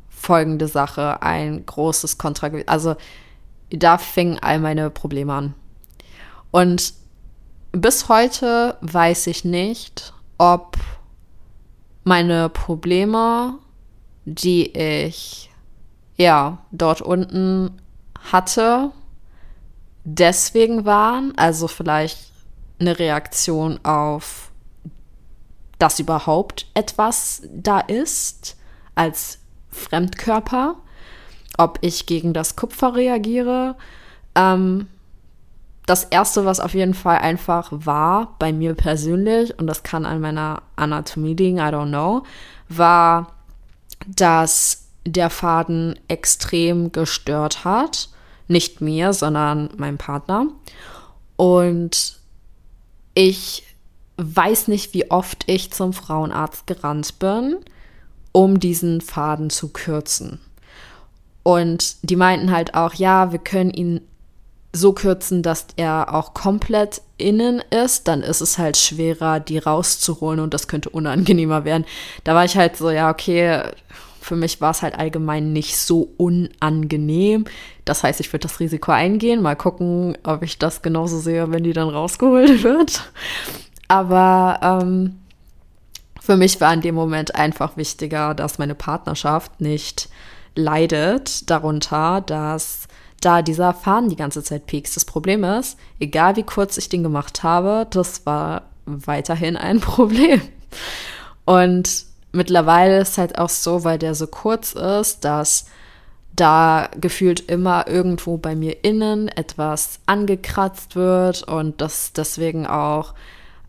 folgende 0.09 0.67
Sache 0.67 1.21
ein 1.21 1.65
großes 1.65 2.17
Kontra. 2.17 2.51
Also 2.67 2.95
da 3.69 3.97
fingen 3.97 4.39
all 4.41 4.59
meine 4.59 4.89
Probleme 4.89 5.33
an. 5.33 5.53
Und 6.51 6.93
bis 7.71 8.09
heute 8.09 8.77
weiß 8.81 9.27
ich 9.27 9.43
nicht, 9.43 10.13
ob 10.37 10.77
meine 12.03 12.49
Probleme, 12.49 13.57
die 14.29 14.77
ich 14.77 15.49
ja 16.17 16.57
dort 16.71 17.01
unten 17.01 17.71
hatte, 18.29 18.91
deswegen 20.03 20.85
waren, 20.85 21.33
also 21.37 21.69
vielleicht 21.69 22.33
eine 22.79 22.99
Reaktion 22.99 23.79
auf, 23.83 24.51
dass 25.79 25.99
überhaupt 25.99 26.67
etwas 26.73 27.43
da 27.53 27.79
ist 27.79 28.57
als 28.95 29.39
Fremdkörper, 29.69 30.75
ob 31.57 31.79
ich 31.81 32.05
gegen 32.05 32.33
das 32.33 32.57
Kupfer 32.57 32.95
reagiere. 32.95 33.75
Ähm, 34.35 34.87
das 35.85 36.03
erste, 36.03 36.43
was 36.43 36.59
auf 36.59 36.73
jeden 36.73 36.95
Fall 36.95 37.19
einfach 37.19 37.69
war 37.71 38.35
bei 38.39 38.51
mir 38.51 38.73
persönlich, 38.73 39.57
und 39.57 39.67
das 39.67 39.83
kann 39.83 40.05
an 40.05 40.19
meiner 40.19 40.63
Anatomie 40.75 41.33
liegen, 41.33 41.59
I 41.59 41.61
don't 41.61 41.87
know, 41.87 42.23
war, 42.67 43.36
dass 44.07 44.87
der 45.05 45.29
Faden 45.29 45.99
extrem 46.07 46.91
gestört 46.91 47.63
hat 47.63 48.09
nicht 48.47 48.81
mir, 48.81 49.13
sondern 49.13 49.69
meinem 49.77 49.97
Partner. 49.97 50.47
Und 51.35 52.19
ich 53.13 53.63
weiß 54.17 54.67
nicht, 54.67 54.93
wie 54.93 55.11
oft 55.11 55.43
ich 55.47 55.71
zum 55.71 55.93
Frauenarzt 55.93 56.65
gerannt 56.67 57.19
bin, 57.19 57.57
um 58.31 58.59
diesen 58.59 59.01
Faden 59.01 59.49
zu 59.49 59.69
kürzen. 59.69 60.39
Und 61.43 61.97
die 62.01 62.15
meinten 62.15 62.51
halt 62.51 62.73
auch, 62.73 62.93
ja, 62.93 63.31
wir 63.31 63.39
können 63.39 63.71
ihn 63.71 64.01
so 64.73 64.93
kürzen, 64.93 65.41
dass 65.41 65.67
er 65.75 66.13
auch 66.13 66.33
komplett 66.33 67.01
innen 67.17 67.61
ist, 67.71 68.07
dann 68.07 68.21
ist 68.21 68.41
es 68.41 68.57
halt 68.57 68.77
schwerer, 68.77 69.39
die 69.39 69.57
rauszuholen 69.57 70.39
und 70.39 70.53
das 70.53 70.67
könnte 70.67 70.89
unangenehmer 70.89 71.65
werden. 71.65 71.85
Da 72.23 72.35
war 72.35 72.45
ich 72.45 72.57
halt 72.57 72.77
so, 72.77 72.89
ja, 72.89 73.09
okay, 73.09 73.63
für 74.21 74.35
mich 74.35 74.59
war 74.59 74.71
es 74.71 74.81
halt 74.81 74.99
allgemein 74.99 75.53
nicht 75.53 75.77
so 75.77 76.09
unangenehm. 76.17 77.45
Das 77.85 78.03
heißt, 78.03 78.19
ich 78.19 78.31
würde 78.33 78.47
das 78.47 78.59
Risiko 78.59 78.91
eingehen, 78.91 79.41
mal 79.41 79.55
gucken, 79.55 80.17
ob 80.23 80.43
ich 80.43 80.59
das 80.59 80.81
genauso 80.81 81.19
sehe, 81.19 81.49
wenn 81.51 81.63
die 81.63 81.73
dann 81.73 81.89
rausgeholt 81.89 82.63
wird. 82.63 83.09
Aber 83.87 84.59
ähm, 84.61 85.19
für 86.21 86.35
mich 86.35 86.59
war 86.59 86.73
in 86.73 86.81
dem 86.81 86.93
Moment 86.93 87.35
einfach 87.35 87.77
wichtiger, 87.77 88.35
dass 88.35 88.59
meine 88.59 88.75
Partnerschaft 88.75 89.61
nicht 89.61 90.09
leidet 90.55 91.49
darunter, 91.49 92.19
dass 92.19 92.87
da 93.21 93.41
dieser 93.41 93.73
Faden 93.73 94.09
die 94.09 94.15
ganze 94.15 94.43
Zeit 94.43 94.67
piekst. 94.67 94.95
Das 94.95 95.05
Problem 95.05 95.43
ist, 95.43 95.77
egal 95.99 96.35
wie 96.35 96.43
kurz 96.43 96.77
ich 96.77 96.89
den 96.89 97.03
gemacht 97.03 97.43
habe, 97.43 97.87
das 97.89 98.25
war 98.25 98.63
weiterhin 98.85 99.57
ein 99.57 99.79
Problem. 99.81 100.41
Und 101.45 102.05
mittlerweile 102.31 102.99
ist 102.99 103.11
es 103.11 103.17
halt 103.17 103.37
auch 103.37 103.49
so, 103.49 103.83
weil 103.83 103.97
der 103.97 104.15
so 104.15 104.27
kurz 104.27 104.73
ist, 104.73 105.25
dass 105.25 105.65
da 106.35 106.89
gefühlt 107.01 107.39
immer 107.49 107.87
irgendwo 107.87 108.37
bei 108.37 108.55
mir 108.55 108.83
innen 108.83 109.27
etwas 109.27 109.99
angekratzt 110.05 110.95
wird 110.95 111.43
und 111.43 111.81
dass 111.81 112.13
deswegen 112.13 112.67
auch 112.67 113.15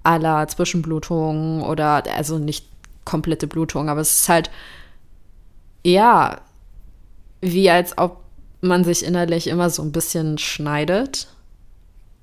aller 0.03 0.47
Zwischenblutungen 0.49 1.63
oder 1.63 2.05
also 2.15 2.39
nicht 2.39 2.67
komplette 3.05 3.47
Blutung, 3.47 3.89
aber 3.89 4.03
es 4.03 4.21
ist 4.21 4.29
halt 4.29 4.51
ja 5.83 6.43
wie 7.41 7.71
als 7.71 7.97
ob 7.97 8.19
man 8.61 8.85
sich 8.85 9.05
innerlich 9.05 9.47
immer 9.47 9.71
so 9.71 9.83
ein 9.83 9.93
bisschen 9.93 10.39
schneidet 10.39 11.29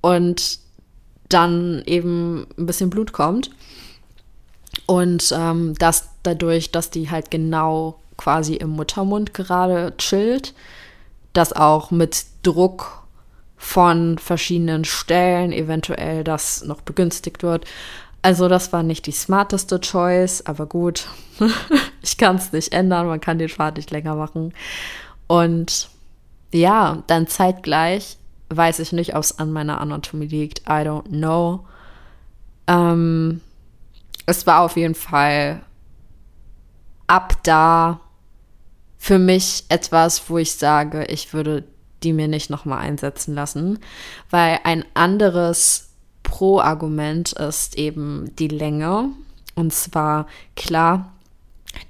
und 0.02 0.60
dann 1.30 1.82
eben 1.86 2.48
ein 2.58 2.66
bisschen 2.66 2.90
Blut 2.90 3.14
kommt. 3.14 3.52
Und 4.86 5.34
ähm, 5.36 5.74
das 5.80 6.10
dadurch, 6.24 6.72
dass 6.72 6.90
die 6.90 7.10
halt 7.10 7.32
genau 7.32 8.00
quasi 8.18 8.56
im 8.56 8.70
Muttermund 8.72 9.34
gerade 9.34 9.94
chillt, 9.98 10.54
dass 11.34 11.54
auch 11.54 11.92
mit 11.92 12.26
Druck 12.44 13.04
von 13.58 14.18
verschiedenen 14.18 14.86
Stellen 14.86 15.52
eventuell 15.52 16.24
das 16.24 16.64
noch 16.64 16.82
begünstigt 16.82 17.42
wird. 17.44 17.66
Also 18.22 18.48
das 18.48 18.74
war 18.74 18.84
nicht 18.84 19.06
die 19.06 19.12
smarteste 19.12 19.80
Choice, 19.80 20.46
aber 20.46 20.66
gut, 20.66 21.08
ich 22.02 22.18
kann 22.18 22.38
es 22.38 22.52
nicht 22.52 22.74
ändern, 22.74 23.08
man 23.08 23.22
kann 23.22 23.38
den 23.38 23.50
Pfad 23.50 23.78
nicht 23.78 23.92
länger 23.92 24.16
machen. 24.16 24.54
Und 25.28 25.90
ja, 26.56 27.04
dann 27.08 27.28
zeitgleich 27.28 28.18
weiß 28.50 28.80
ich 28.80 28.92
nicht, 28.92 29.16
ob 29.16 29.24
es 29.24 29.40
an 29.40 29.52
meiner 29.52 29.82
Anatomie 29.82 30.28
liegt. 30.28 30.62
I 30.62 30.84
don't 30.84 31.10
know. 31.10 31.66
Ähm, 32.68 33.42
es 34.26 34.48
war 34.48 34.62
auf 34.62 34.78
jeden 34.78 34.96
Fall 34.96 35.62
ab 37.08 37.38
da 37.44 38.00
für 38.98 39.20
mich 39.20 39.66
etwas, 39.70 40.30
wo 40.30 40.38
ich 40.38 40.54
sage, 40.54 41.06
ich 41.06 41.34
würde 41.34 41.64
die 42.04 42.14
mir 42.14 42.28
nicht 42.28 42.50
nochmal 42.50 42.80
einsetzen 42.80 43.34
lassen, 43.34 43.80
weil 44.30 44.60
ein 44.64 44.86
anderes 44.94 45.90
Pro-Argument 46.24 47.34
ist 47.34 47.78
eben 47.78 48.32
die 48.38 48.48
Länge. 48.48 49.10
Und 49.56 49.74
zwar, 49.74 50.28
klar, 50.56 51.14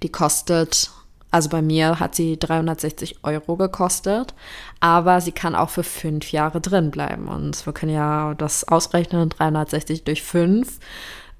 die 0.03 0.09
kostet, 0.09 0.91
also 1.35 1.49
bei 1.49 1.61
mir 1.61 1.99
hat 1.99 2.15
sie 2.15 2.39
360 2.39 3.17
Euro 3.23 3.57
gekostet, 3.57 4.33
aber 4.79 5.19
sie 5.19 5.33
kann 5.33 5.53
auch 5.53 5.69
für 5.69 5.83
fünf 5.83 6.31
Jahre 6.31 6.61
drin 6.61 6.91
bleiben. 6.91 7.27
Und 7.27 7.65
wir 7.65 7.73
können 7.73 7.91
ja 7.91 8.35
das 8.35 8.65
ausrechnen, 8.69 9.27
360 9.27 10.05
durch 10.05 10.23
fünf. 10.23 10.79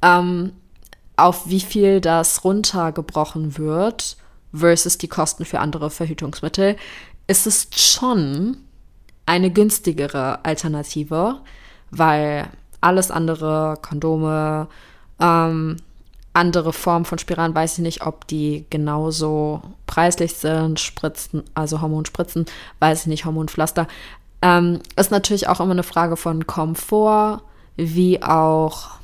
Ähm, 0.02 0.52
auf 1.16 1.48
wie 1.48 1.62
viel 1.62 2.02
das 2.02 2.44
runtergebrochen 2.44 3.58
wird 3.58 4.18
versus 4.54 4.98
die 4.98 5.08
Kosten 5.08 5.46
für 5.46 5.62
andere 5.62 5.90
Verhütungsmittel, 5.90 6.76
ist 7.28 7.48
es 7.48 7.70
schon 7.72 8.58
eine 9.26 9.50
günstigere 9.50 10.44
Alternative, 10.44 11.40
weil 11.92 12.50
alles 12.82 13.12
andere, 13.12 13.78
Kondome, 13.82 14.68
ähm, 15.22 15.78
andere 16.36 16.74
Formen 16.74 17.06
von 17.06 17.18
Spiralen, 17.18 17.56
weiß 17.56 17.74
ich 17.74 17.84
nicht, 17.84 18.06
ob 18.06 18.28
die 18.28 18.66
genauso 18.70 19.62
preislich 19.88 20.34
sind, 20.36 20.80
Spritzen, 20.80 21.44
also 21.54 21.82
Hormonspritzen, 21.82 22.46
weiß 22.80 23.02
ich 23.02 23.08
nicht, 23.08 23.26
Hormonpflaster. 23.26 23.88
Ähm, 24.42 24.80
ist 24.96 25.12
natürlich 25.12 25.48
auch 25.48 25.60
immer 25.60 25.72
eine 25.72 25.84
Frage 25.84 26.18
von 26.18 26.46
Komfort, 26.46 27.42
wie 27.78 28.22
auch 28.22 29.00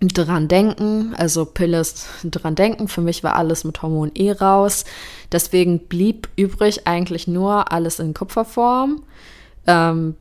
dran 0.00 0.48
denken. 0.48 1.14
Also 1.16 1.44
Pille 1.44 1.80
ist 1.80 2.06
dran 2.24 2.54
denken. 2.54 2.88
Für 2.88 3.00
mich 3.00 3.24
war 3.24 3.34
alles 3.34 3.64
mit 3.64 3.82
Hormon 3.82 4.12
eh 4.14 4.32
raus. 4.32 4.84
Deswegen 5.32 5.80
blieb 5.80 6.28
übrig 6.36 6.86
eigentlich 6.86 7.26
nur 7.26 7.72
alles 7.72 7.98
in 7.98 8.14
Kupferform. 8.14 9.02
Ähm, 9.66 10.14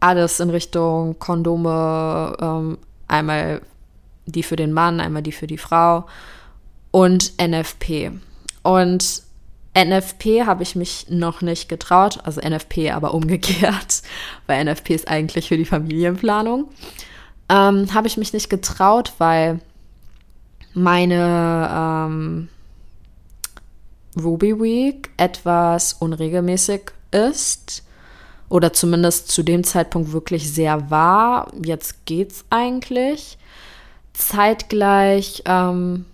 alles 0.00 0.40
in 0.40 0.50
Richtung 0.50 1.18
Kondome, 1.18 2.36
ähm, 2.40 2.78
einmal 3.06 3.60
die 4.30 4.42
für 4.42 4.56
den 4.56 4.72
Mann, 4.72 5.00
einmal 5.00 5.22
die 5.22 5.32
für 5.32 5.46
die 5.46 5.58
Frau 5.58 6.06
und 6.90 7.32
NFP. 7.40 8.12
Und 8.62 9.22
NFP 9.76 10.44
habe 10.46 10.62
ich 10.62 10.74
mich 10.74 11.06
noch 11.08 11.40
nicht 11.40 11.68
getraut, 11.68 12.18
also 12.24 12.40
NFP 12.40 12.90
aber 12.92 13.14
umgekehrt, 13.14 14.02
weil 14.46 14.64
NFP 14.64 14.90
ist 14.90 15.08
eigentlich 15.08 15.48
für 15.48 15.56
die 15.56 15.64
Familienplanung. 15.64 16.68
Ähm, 17.48 17.92
habe 17.94 18.08
ich 18.08 18.16
mich 18.16 18.32
nicht 18.32 18.50
getraut, 18.50 19.14
weil 19.18 19.60
meine 20.74 21.70
ähm, 21.72 22.48
Ruby 24.20 24.60
Week 24.60 25.10
etwas 25.16 25.94
unregelmäßig 25.94 26.92
ist 27.10 27.84
oder 28.48 28.72
zumindest 28.72 29.30
zu 29.30 29.42
dem 29.42 29.64
Zeitpunkt 29.64 30.12
wirklich 30.12 30.52
sehr 30.52 30.90
war. 30.90 31.52
Jetzt 31.62 32.06
geht's 32.06 32.44
eigentlich. 32.50 33.37
Zeitgleich 34.18 35.42
ähm, 35.46 36.04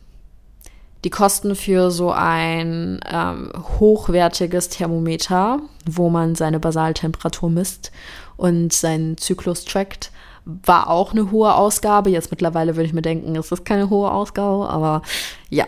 die 1.04 1.10
Kosten 1.10 1.56
für 1.56 1.90
so 1.90 2.12
ein 2.12 3.00
ähm, 3.10 3.50
hochwertiges 3.78 4.68
Thermometer, 4.68 5.60
wo 5.86 6.10
man 6.10 6.34
seine 6.34 6.60
Basaltemperatur 6.60 7.48
misst 7.50 7.92
und 8.36 8.72
seinen 8.72 9.16
Zyklus 9.16 9.64
trackt, 9.64 10.12
war 10.44 10.90
auch 10.90 11.12
eine 11.12 11.30
hohe 11.30 11.54
Ausgabe. 11.54 12.10
Jetzt 12.10 12.30
mittlerweile 12.30 12.76
würde 12.76 12.86
ich 12.86 12.92
mir 12.92 13.02
denken, 13.02 13.36
es 13.36 13.50
ist 13.50 13.64
keine 13.64 13.88
hohe 13.88 14.10
Ausgabe, 14.10 14.68
aber 14.68 15.00
ja, 15.48 15.64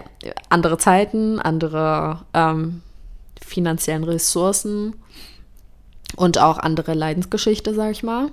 andere 0.50 0.76
Zeiten, 0.76 1.40
andere 1.40 2.20
ähm, 2.34 2.82
finanziellen 3.42 4.04
Ressourcen 4.04 4.94
und 6.16 6.38
auch 6.38 6.58
andere 6.58 6.92
Leidensgeschichte, 6.92 7.74
sag 7.74 7.92
ich 7.92 8.02
mal. 8.02 8.30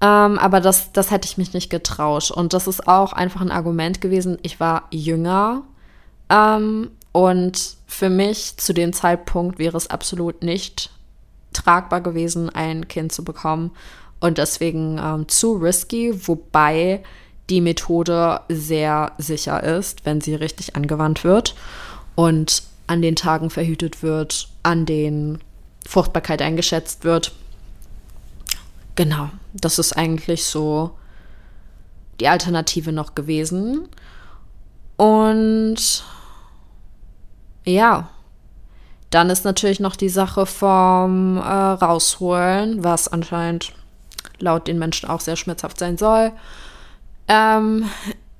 Ähm, 0.00 0.38
aber 0.38 0.60
das, 0.60 0.92
das 0.92 1.10
hätte 1.10 1.26
ich 1.26 1.38
mich 1.38 1.52
nicht 1.52 1.70
getraut. 1.70 2.30
Und 2.30 2.52
das 2.52 2.66
ist 2.66 2.88
auch 2.88 3.12
einfach 3.12 3.40
ein 3.40 3.50
Argument 3.50 4.00
gewesen. 4.00 4.38
Ich 4.42 4.60
war 4.60 4.84
jünger 4.90 5.62
ähm, 6.28 6.90
und 7.12 7.76
für 7.86 8.10
mich 8.10 8.56
zu 8.56 8.72
dem 8.72 8.92
Zeitpunkt 8.92 9.58
wäre 9.58 9.76
es 9.76 9.88
absolut 9.88 10.42
nicht 10.42 10.90
tragbar 11.52 12.00
gewesen, 12.00 12.50
ein 12.50 12.88
Kind 12.88 13.12
zu 13.12 13.22
bekommen 13.24 13.70
und 14.20 14.38
deswegen 14.38 14.98
ähm, 14.98 15.28
zu 15.28 15.52
risky, 15.52 16.12
wobei 16.26 17.02
die 17.50 17.60
Methode 17.60 18.40
sehr 18.48 19.12
sicher 19.18 19.62
ist, 19.62 20.06
wenn 20.06 20.20
sie 20.20 20.34
richtig 20.34 20.76
angewandt 20.76 21.24
wird 21.24 21.54
und 22.14 22.62
an 22.86 23.02
den 23.02 23.16
Tagen 23.16 23.50
verhütet 23.50 24.02
wird, 24.02 24.48
an 24.62 24.86
denen 24.86 25.40
Fruchtbarkeit 25.86 26.42
eingeschätzt 26.42 27.04
wird. 27.04 27.32
Genau, 28.96 29.30
das 29.52 29.78
ist 29.78 29.92
eigentlich 29.96 30.44
so 30.44 30.96
die 32.20 32.28
Alternative 32.28 32.92
noch 32.92 33.14
gewesen. 33.14 33.88
Und 34.96 36.04
ja, 37.64 38.08
dann 39.10 39.30
ist 39.30 39.44
natürlich 39.44 39.80
noch 39.80 39.96
die 39.96 40.08
Sache 40.08 40.46
vom 40.46 41.36
äh, 41.38 41.40
Rausholen, 41.40 42.84
was 42.84 43.08
anscheinend 43.08 43.72
laut 44.38 44.68
den 44.68 44.78
Menschen 44.78 45.08
auch 45.08 45.20
sehr 45.20 45.36
schmerzhaft 45.36 45.78
sein 45.78 45.96
soll. 45.96 46.32
Ähm, 47.28 47.88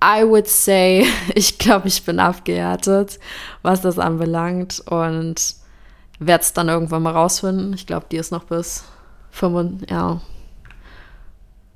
I 0.03 0.23
would 0.25 0.47
say, 0.47 1.07
ich 1.35 1.59
glaube, 1.59 1.89
ich 1.89 2.05
bin 2.05 2.21
abgehärtet, 2.21 3.19
was 3.63 3.81
das 3.81 3.99
anbelangt 3.99 4.81
und 4.87 5.55
werde 6.19 6.43
es 6.43 6.53
dann 6.53 6.69
irgendwann 6.69 7.03
mal 7.03 7.13
rausfinden. 7.13 7.73
Ich 7.73 7.87
glaube, 7.87 8.07
die 8.11 8.19
ist 8.19 8.31
noch 8.31 8.45
bis 8.45 8.85
5, 9.31 9.91
ja, 9.91 10.21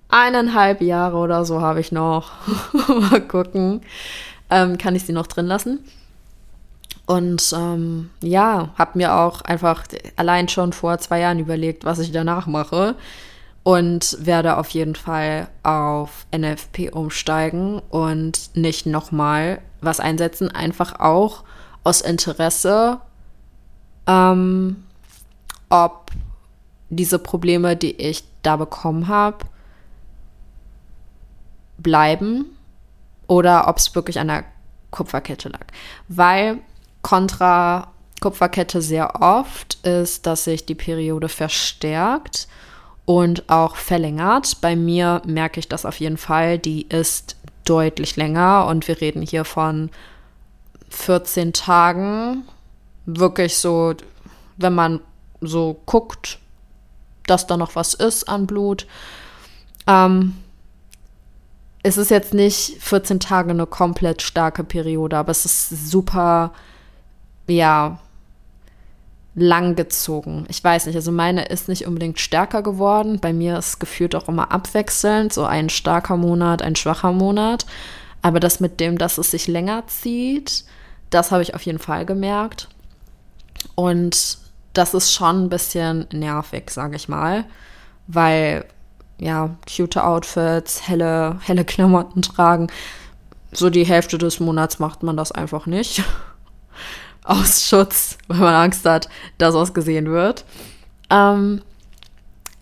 eineinhalb 0.09 0.81
Jahre 0.81 1.17
oder 1.17 1.45
so 1.45 1.61
habe 1.61 1.81
ich 1.81 1.93
noch. 1.93 2.33
mal 2.89 3.21
gucken. 3.21 3.83
Ähm, 4.51 4.79
kann 4.79 4.95
ich 4.95 5.05
sie 5.05 5.13
noch 5.13 5.27
drin 5.27 5.47
lassen? 5.47 5.81
Und 7.07 7.55
ähm, 7.57 8.11
ja, 8.23 8.71
habe 8.77 8.99
mir 8.99 9.15
auch 9.15 9.41
einfach 9.43 9.85
allein 10.17 10.49
schon 10.49 10.73
vor 10.73 10.99
zwei 10.99 11.21
Jahren 11.21 11.39
überlegt, 11.39 11.85
was 11.85 11.99
ich 11.99 12.13
danach 12.13 12.47
mache 12.47 12.97
und 13.63 14.17
werde 14.21 14.57
auf 14.57 14.71
jeden 14.71 14.95
Fall 14.95 15.49
auf 15.63 16.27
NFP 16.37 16.91
umsteigen 16.93 17.81
und 17.91 18.51
nicht 18.55 18.87
nochmal 18.87 19.61
was 19.81 20.01
einsetzen, 20.01 20.51
einfach 20.51 21.01
auch 21.01 21.45
aus 21.85 22.01
Interesse, 22.01 23.01
ähm, 24.07 24.85
ob 25.69 26.11
diese 26.91 27.19
Probleme, 27.19 27.77
die 27.77 27.93
ich 27.93 28.25
da 28.43 28.57
bekommen 28.57 29.09
habe, 29.09 29.45
bleiben 31.79 32.45
oder 33.27 33.69
ob 33.69 33.79
es 33.79 33.95
wirklich 33.95 34.19
an 34.19 34.29
der 34.29 34.45
Kupferkette 34.91 35.49
lag. 35.49 35.67
Weil 36.09 36.59
kontra 37.03 37.89
Kupferkette 38.21 38.83
sehr 38.83 39.23
oft 39.23 39.75
ist, 39.87 40.27
dass 40.27 40.45
sich 40.45 40.67
die 40.67 40.75
Periode 40.75 41.29
verstärkt 41.29 42.49
und 43.05 43.49
auch 43.49 43.77
verlängert. 43.77 44.61
Bei 44.61 44.77
mir 44.77 45.23
merke 45.25 45.61
ich 45.61 45.69
das 45.69 45.87
auf 45.87 46.01
jeden 46.01 46.17
Fall. 46.17 46.59
Die 46.59 46.83
ist 46.89 47.37
deutlich 47.65 48.17
länger 48.17 48.67
und 48.67 48.89
wir 48.89 49.01
reden 49.01 49.23
hier 49.23 49.45
von 49.45 49.91
14 50.91 51.53
Tagen. 51.53 52.45
Wirklich 53.07 53.57
so, 53.57 53.95
wenn 54.57 54.75
man 54.75 55.01
so 55.41 55.81
guckt, 55.87 56.39
dass 57.27 57.47
da 57.47 57.57
noch 57.57 57.77
was 57.77 57.95
ist 57.95 58.29
an 58.29 58.47
Blut. 58.47 58.87
Ähm, 59.87 60.35
es 61.89 61.97
ist 61.97 62.11
jetzt 62.11 62.35
nicht 62.35 62.77
14 62.81 63.19
Tage 63.19 63.51
eine 63.51 63.67
komplett 63.67 64.23
starke 64.23 64.63
Periode, 64.63 65.17
aber 65.17 65.31
es 65.31 65.45
ist 65.45 65.91
super, 65.91 66.53
ja, 67.47 67.99
langgezogen. 69.35 70.47
Ich 70.49 70.63
weiß 70.63 70.87
nicht, 70.87 70.97
also 70.97 71.13
meine 71.13 71.45
ist 71.47 71.69
nicht 71.69 71.87
unbedingt 71.87 72.19
stärker 72.19 72.63
geworden. 72.63 73.21
Bei 73.21 73.33
mir 73.33 73.59
ist 73.59 73.79
gefühlt 73.79 74.15
auch 74.15 74.29
immer 74.29 74.51
abwechselnd, 74.51 75.33
so 75.33 75.45
ein 75.45 75.71
starker 75.71 76.17
Monat, 76.17 76.61
ein 76.61 76.77
schwacher 76.77 77.13
Monat. 77.13 77.65
Aber 78.21 78.41
das 78.41 78.61
mit 78.61 78.81
dem, 78.81 78.99
dass 78.99 79.17
es 79.17 79.31
sich 79.31 79.47
länger 79.47 79.87
zieht, 79.87 80.65
das 81.11 81.31
habe 81.31 81.43
ich 81.43 81.55
auf 81.55 81.63
jeden 81.63 81.79
Fall 81.79 82.05
gemerkt. 82.05 82.69
Und 83.77 84.39
das 84.73 84.93
ist 84.93 85.13
schon 85.13 85.45
ein 85.45 85.49
bisschen 85.49 86.07
nervig, 86.13 86.71
sage 86.71 86.97
ich 86.97 87.09
mal, 87.09 87.45
weil 88.09 88.65
ja, 89.19 89.57
cute 89.67 90.03
Outfits, 90.03 90.89
helle, 90.89 91.39
helle 91.43 91.65
Klamotten 91.65 92.23
tragen. 92.23 92.69
So 93.53 93.71
die 93.71 93.87
Hälfte 93.87 94.19
des 94.19 94.41
Monats 94.41 94.79
macht 94.79 95.03
man 95.03 95.17
das 95.17 95.33
einfach 95.33 95.67
nicht. 95.67 96.03
Aus 97.25 97.67
Schutz, 97.67 98.17
weil 98.29 98.39
man 98.39 98.55
Angst 98.55 98.85
hat, 98.87 99.09
dass 99.37 99.55
was 99.55 99.75
gesehen 99.75 100.11
wird. 100.11 100.45
Ähm, 101.11 101.63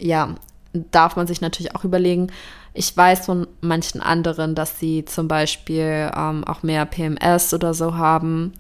ja, 0.01 0.35
darf 0.73 1.17
man 1.17 1.27
sich 1.27 1.41
natürlich 1.41 1.75
auch 1.75 1.85
überlegen. 1.85 2.29
Ich 2.75 2.95
weiß 2.97 3.27
von 3.27 3.47
manchen 3.61 4.03
anderen, 4.03 4.55
dass 4.55 4.79
sie 4.79 5.05
zum 5.05 5.29
Beispiel 5.29 6.11
ähm, 6.15 6.45
auch 6.45 6.63
mehr 6.63 6.85
PMS 6.85 7.55
oder 7.55 7.75
so 7.75 7.97
haben. 7.97 8.53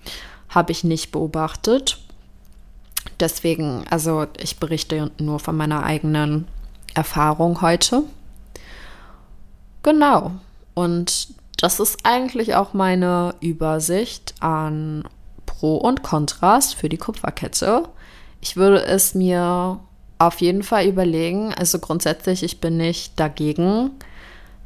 Habe 0.48 0.72
ich 0.72 0.84
nicht 0.84 1.12
beobachtet. 1.12 1.98
Deswegen, 3.20 3.84
also 3.90 4.26
ich 4.38 4.58
berichte 4.58 5.10
nur 5.18 5.38
von 5.38 5.56
meiner 5.56 5.82
eigenen 5.82 6.46
Erfahrung 6.96 7.60
heute. 7.60 8.04
Genau. 9.82 10.32
Und 10.74 11.28
das 11.58 11.78
ist 11.78 11.98
eigentlich 12.04 12.54
auch 12.54 12.72
meine 12.72 13.34
Übersicht 13.40 14.34
an 14.40 15.04
Pro 15.44 15.76
und 15.76 16.02
Kontrast 16.02 16.74
für 16.74 16.88
die 16.88 16.98
Kupferkette. 16.98 17.88
Ich 18.40 18.56
würde 18.56 18.84
es 18.84 19.14
mir 19.14 19.78
auf 20.18 20.40
jeden 20.40 20.62
Fall 20.62 20.86
überlegen. 20.86 21.54
Also 21.54 21.78
grundsätzlich, 21.78 22.42
ich 22.42 22.60
bin 22.60 22.76
nicht 22.76 23.18
dagegen. 23.18 23.90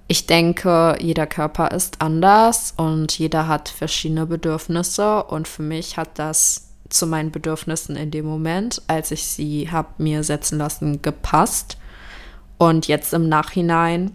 Ich 0.09 0.27
denke, 0.27 0.97
jeder 1.01 1.27
Körper 1.27 1.71
ist 1.71 2.01
anders 2.01 2.75
und 2.77 3.19
jeder 3.19 3.47
hat 3.47 3.69
verschiedene 3.69 4.27
Bedürfnisse. 4.27 5.25
Und 5.25 5.47
für 5.47 5.62
mich 5.62 5.97
hat 5.97 6.19
das 6.19 6.69
zu 6.88 7.07
meinen 7.07 7.31
Bedürfnissen 7.31 7.97
in 7.97 8.11
dem 8.11 8.27
Moment, 8.27 8.83
als 8.88 9.11
ich 9.11 9.25
sie 9.25 9.71
habe 9.71 9.88
mir 9.99 10.25
setzen 10.25 10.59
lassen, 10.59 11.03
gepasst. 11.03 11.77
Und 12.61 12.88
jetzt 12.88 13.14
im 13.14 13.31
Nachhinein 13.31 14.11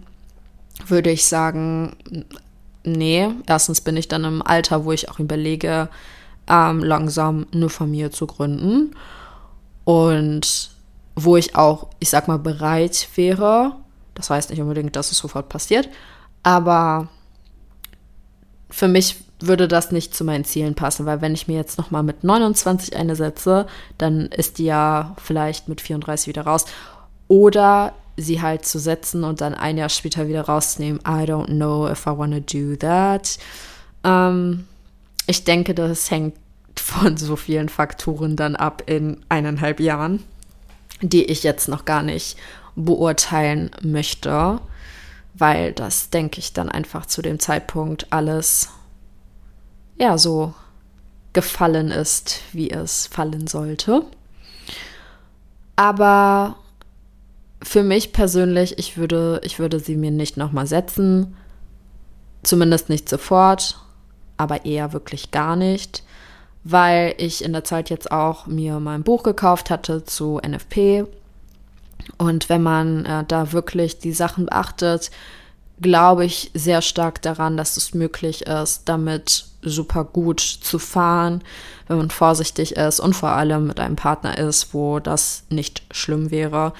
würde 0.86 1.10
ich 1.10 1.26
sagen, 1.26 1.96
nee, 2.84 3.28
erstens 3.48 3.80
bin 3.80 3.96
ich 3.96 4.06
dann 4.06 4.22
im 4.22 4.40
Alter, 4.40 4.84
wo 4.84 4.92
ich 4.92 5.10
auch 5.10 5.18
überlege, 5.18 5.88
ähm, 6.48 6.78
langsam 6.78 7.48
eine 7.52 7.68
Familie 7.68 8.12
zu 8.12 8.28
gründen. 8.28 8.94
Und 9.82 10.70
wo 11.16 11.36
ich 11.36 11.56
auch, 11.56 11.88
ich 11.98 12.08
sag 12.08 12.28
mal, 12.28 12.38
bereit 12.38 13.08
wäre. 13.16 13.72
Das 14.14 14.30
heißt 14.30 14.50
nicht 14.50 14.60
unbedingt, 14.60 14.94
dass 14.94 15.10
es 15.10 15.18
sofort 15.18 15.48
passiert, 15.48 15.88
aber 16.44 17.08
für 18.70 18.86
mich 18.86 19.16
würde 19.40 19.66
das 19.66 19.90
nicht 19.90 20.14
zu 20.14 20.22
meinen 20.22 20.44
Zielen 20.44 20.76
passen, 20.76 21.04
weil 21.04 21.20
wenn 21.20 21.34
ich 21.34 21.48
mir 21.48 21.56
jetzt 21.56 21.78
noch 21.78 21.90
mal 21.90 22.04
mit 22.04 22.22
29 22.22 22.94
eine 22.94 23.16
setze, 23.16 23.66
dann 23.98 24.26
ist 24.26 24.58
die 24.58 24.66
ja 24.66 25.16
vielleicht 25.20 25.66
mit 25.66 25.80
34 25.80 26.28
wieder 26.28 26.42
raus. 26.42 26.66
Oder 27.26 27.92
sie 28.16 28.40
halt 28.40 28.64
zu 28.64 28.78
setzen 28.78 29.24
und 29.24 29.40
dann 29.40 29.54
ein 29.54 29.76
Jahr 29.76 29.88
später 29.88 30.28
wieder 30.28 30.42
rauszunehmen. 30.42 31.00
I 31.00 31.24
don't 31.24 31.46
know 31.46 31.88
if 31.88 32.06
I 32.06 32.10
want 32.10 32.32
to 32.34 32.40
do 32.40 32.76
that. 32.76 33.38
Ähm, 34.04 34.66
ich 35.26 35.44
denke, 35.44 35.74
das 35.74 36.10
hängt 36.10 36.36
von 36.76 37.16
so 37.16 37.36
vielen 37.36 37.68
Faktoren 37.68 38.36
dann 38.36 38.56
ab 38.56 38.82
in 38.86 39.24
eineinhalb 39.28 39.80
Jahren 39.80 40.22
die 41.00 41.24
ich 41.24 41.42
jetzt 41.42 41.68
noch 41.68 41.84
gar 41.84 42.02
nicht 42.02 42.36
beurteilen 42.74 43.70
möchte, 43.82 44.60
weil 45.34 45.72
das, 45.72 46.10
denke 46.10 46.38
ich, 46.40 46.52
dann 46.52 46.68
einfach 46.68 47.06
zu 47.06 47.22
dem 47.22 47.38
Zeitpunkt 47.38 48.12
alles 48.12 48.70
ja 49.98 50.18
so 50.18 50.54
gefallen 51.32 51.90
ist, 51.90 52.40
wie 52.52 52.70
es 52.70 53.06
fallen 53.06 53.46
sollte. 53.46 54.02
Aber 55.74 56.56
für 57.66 57.82
mich 57.82 58.12
persönlich, 58.12 58.78
ich 58.78 58.96
würde, 58.96 59.40
ich 59.44 59.58
würde 59.58 59.80
sie 59.80 59.96
mir 59.96 60.10
nicht 60.10 60.36
nochmal 60.36 60.66
setzen. 60.66 61.36
Zumindest 62.42 62.88
nicht 62.88 63.08
sofort, 63.08 63.78
aber 64.36 64.64
eher 64.64 64.92
wirklich 64.92 65.30
gar 65.30 65.56
nicht 65.56 66.04
weil 66.68 67.14
ich 67.18 67.44
in 67.44 67.52
der 67.52 67.62
Zeit 67.62 67.90
jetzt 67.90 68.10
auch 68.10 68.46
mir 68.46 68.80
mein 68.80 69.04
Buch 69.04 69.22
gekauft 69.22 69.70
hatte 69.70 70.04
zu 70.04 70.40
NFP. 70.44 71.04
Und 72.18 72.48
wenn 72.48 72.62
man 72.62 73.04
äh, 73.04 73.24
da 73.26 73.52
wirklich 73.52 74.00
die 74.00 74.12
Sachen 74.12 74.46
beachtet, 74.46 75.12
glaube 75.80 76.24
ich 76.24 76.50
sehr 76.54 76.82
stark 76.82 77.22
daran, 77.22 77.56
dass 77.56 77.76
es 77.76 77.94
möglich 77.94 78.46
ist, 78.46 78.88
damit 78.88 79.44
super 79.62 80.02
gut 80.02 80.40
zu 80.40 80.80
fahren, 80.80 81.42
wenn 81.86 81.98
man 81.98 82.10
vorsichtig 82.10 82.74
ist 82.74 82.98
und 82.98 83.14
vor 83.14 83.30
allem 83.30 83.68
mit 83.68 83.78
einem 83.78 83.94
Partner 83.94 84.36
ist, 84.36 84.74
wo 84.74 84.98
das 84.98 85.44
nicht 85.50 85.82
schlimm 85.92 86.32
wäre, 86.32 86.72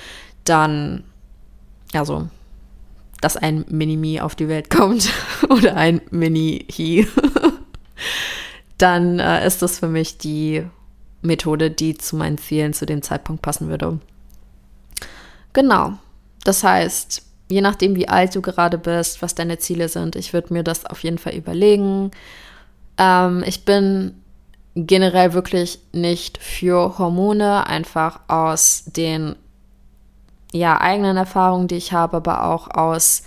dann, 0.48 1.04
also, 1.92 2.28
dass 3.20 3.36
ein 3.36 3.64
Mini-Me 3.68 4.22
auf 4.22 4.34
die 4.34 4.48
Welt 4.48 4.70
kommt 4.70 5.10
oder 5.48 5.76
ein 5.76 6.00
Mini-He. 6.10 7.06
dann 8.78 9.18
äh, 9.18 9.46
ist 9.46 9.62
das 9.62 9.78
für 9.78 9.88
mich 9.88 10.18
die 10.18 10.64
Methode, 11.22 11.70
die 11.70 11.96
zu 11.96 12.16
meinen 12.16 12.38
Zielen 12.38 12.72
zu 12.72 12.86
dem 12.86 13.02
Zeitpunkt 13.02 13.42
passen 13.42 13.68
würde. 13.68 13.98
Genau. 15.52 15.94
Das 16.44 16.62
heißt, 16.62 17.22
je 17.48 17.60
nachdem, 17.60 17.96
wie 17.96 18.08
alt 18.08 18.34
du 18.34 18.42
gerade 18.42 18.78
bist, 18.78 19.22
was 19.22 19.34
deine 19.34 19.58
Ziele 19.58 19.88
sind, 19.88 20.16
ich 20.16 20.32
würde 20.32 20.52
mir 20.52 20.62
das 20.62 20.84
auf 20.86 21.02
jeden 21.02 21.18
Fall 21.18 21.34
überlegen. 21.34 22.10
Ähm, 22.98 23.42
ich 23.46 23.64
bin 23.64 24.14
generell 24.74 25.32
wirklich 25.32 25.78
nicht 25.92 26.38
für 26.38 26.98
Hormone, 26.98 27.66
einfach 27.66 28.20
aus 28.28 28.84
den 28.86 29.36
ja, 30.56 30.80
eigenen 30.80 31.16
Erfahrungen, 31.16 31.68
die 31.68 31.76
ich 31.76 31.92
habe, 31.92 32.18
aber 32.18 32.44
auch 32.44 32.68
aus 32.68 33.22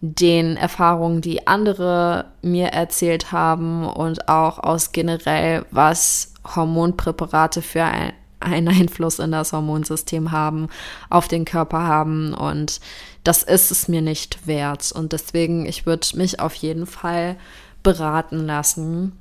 den 0.00 0.56
Erfahrungen, 0.56 1.20
die 1.22 1.46
andere 1.46 2.26
mir 2.42 2.68
erzählt 2.68 3.32
haben 3.32 3.86
und 3.86 4.28
auch 4.28 4.58
aus 4.58 4.92
generell, 4.92 5.64
was 5.70 6.34
Hormonpräparate 6.54 7.62
für 7.62 7.84
ein, 7.84 8.12
einen 8.40 8.68
Einfluss 8.68 9.18
in 9.18 9.32
das 9.32 9.52
Hormonsystem 9.52 10.30
haben, 10.30 10.68
auf 11.08 11.28
den 11.28 11.46
Körper 11.46 11.82
haben 11.84 12.34
und 12.34 12.80
das 13.24 13.42
ist 13.42 13.70
es 13.70 13.88
mir 13.88 14.02
nicht 14.02 14.46
wert. 14.46 14.92
Und 14.92 15.12
deswegen, 15.12 15.64
ich 15.64 15.86
würde 15.86 16.06
mich 16.16 16.40
auf 16.40 16.54
jeden 16.54 16.86
Fall 16.86 17.36
beraten 17.82 18.44
lassen, 18.46 19.18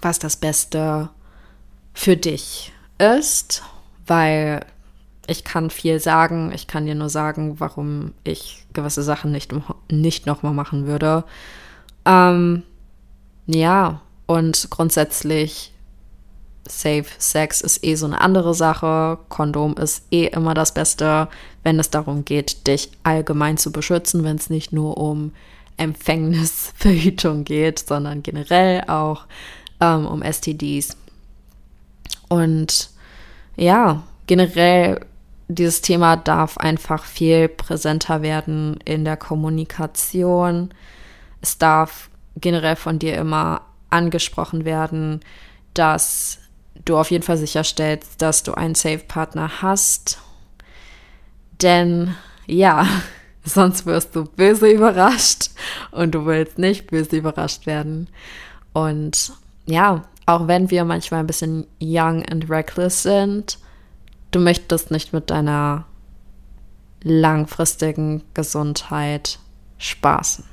was 0.00 0.20
das 0.20 0.36
Beste 0.36 1.10
für 1.92 2.16
dich 2.16 2.72
ist, 2.98 3.62
weil 4.06 4.64
ich 5.26 5.44
kann 5.44 5.70
viel 5.70 6.00
sagen. 6.00 6.52
Ich 6.54 6.66
kann 6.66 6.86
dir 6.86 6.94
nur 6.94 7.08
sagen, 7.08 7.60
warum 7.60 8.12
ich 8.24 8.66
gewisse 8.72 9.02
Sachen 9.02 9.32
nicht, 9.32 9.52
nicht 9.90 10.26
nochmal 10.26 10.52
machen 10.52 10.86
würde. 10.86 11.24
Ähm, 12.04 12.62
ja, 13.46 14.00
und 14.26 14.68
grundsätzlich, 14.70 15.72
Safe 16.68 17.06
Sex 17.18 17.60
ist 17.60 17.84
eh 17.84 17.96
so 17.96 18.06
eine 18.06 18.20
andere 18.20 18.54
Sache. 18.54 19.18
Kondom 19.28 19.76
ist 19.76 20.04
eh 20.12 20.26
immer 20.26 20.54
das 20.54 20.72
Beste, 20.72 21.28
wenn 21.64 21.78
es 21.78 21.90
darum 21.90 22.24
geht, 22.24 22.66
dich 22.66 22.90
allgemein 23.02 23.58
zu 23.58 23.72
beschützen, 23.72 24.24
wenn 24.24 24.36
es 24.36 24.48
nicht 24.48 24.72
nur 24.72 24.96
um 24.96 25.32
Empfängnisverhütung 25.76 27.44
geht, 27.44 27.80
sondern 27.80 28.22
generell 28.22 28.84
auch 28.86 29.26
ähm, 29.80 30.06
um 30.06 30.22
STDs. 30.22 30.96
Und 32.28 32.90
ja, 33.56 34.04
generell 34.26 35.00
dieses 35.54 35.82
Thema 35.82 36.16
darf 36.16 36.58
einfach 36.58 37.04
viel 37.04 37.48
präsenter 37.48 38.22
werden 38.22 38.78
in 38.84 39.04
der 39.04 39.16
Kommunikation. 39.16 40.72
Es 41.40 41.58
darf 41.58 42.10
generell 42.36 42.76
von 42.76 42.98
dir 42.98 43.16
immer 43.16 43.62
angesprochen 43.90 44.64
werden, 44.64 45.20
dass 45.74 46.38
du 46.84 46.96
auf 46.96 47.10
jeden 47.10 47.22
Fall 47.22 47.36
sicherstellst, 47.36 48.20
dass 48.20 48.42
du 48.42 48.54
einen 48.54 48.74
Safe-Partner 48.74 49.62
hast. 49.62 50.18
Denn 51.60 52.14
ja, 52.46 52.86
sonst 53.44 53.86
wirst 53.86 54.14
du 54.16 54.24
böse 54.24 54.70
überrascht 54.70 55.50
und 55.90 56.14
du 56.14 56.26
willst 56.26 56.58
nicht 56.58 56.88
böse 56.88 57.16
überrascht 57.16 57.66
werden. 57.66 58.08
Und 58.72 59.32
ja, 59.66 60.02
auch 60.26 60.46
wenn 60.46 60.70
wir 60.70 60.84
manchmal 60.84 61.20
ein 61.20 61.26
bisschen 61.26 61.66
young 61.80 62.24
and 62.26 62.48
reckless 62.48 63.02
sind, 63.02 63.58
du 64.32 64.40
möchtest 64.40 64.90
nicht 64.90 65.12
mit 65.12 65.30
deiner 65.30 65.84
langfristigen 67.02 68.22
Gesundheit 68.34 69.38
spaßen. 69.78 70.44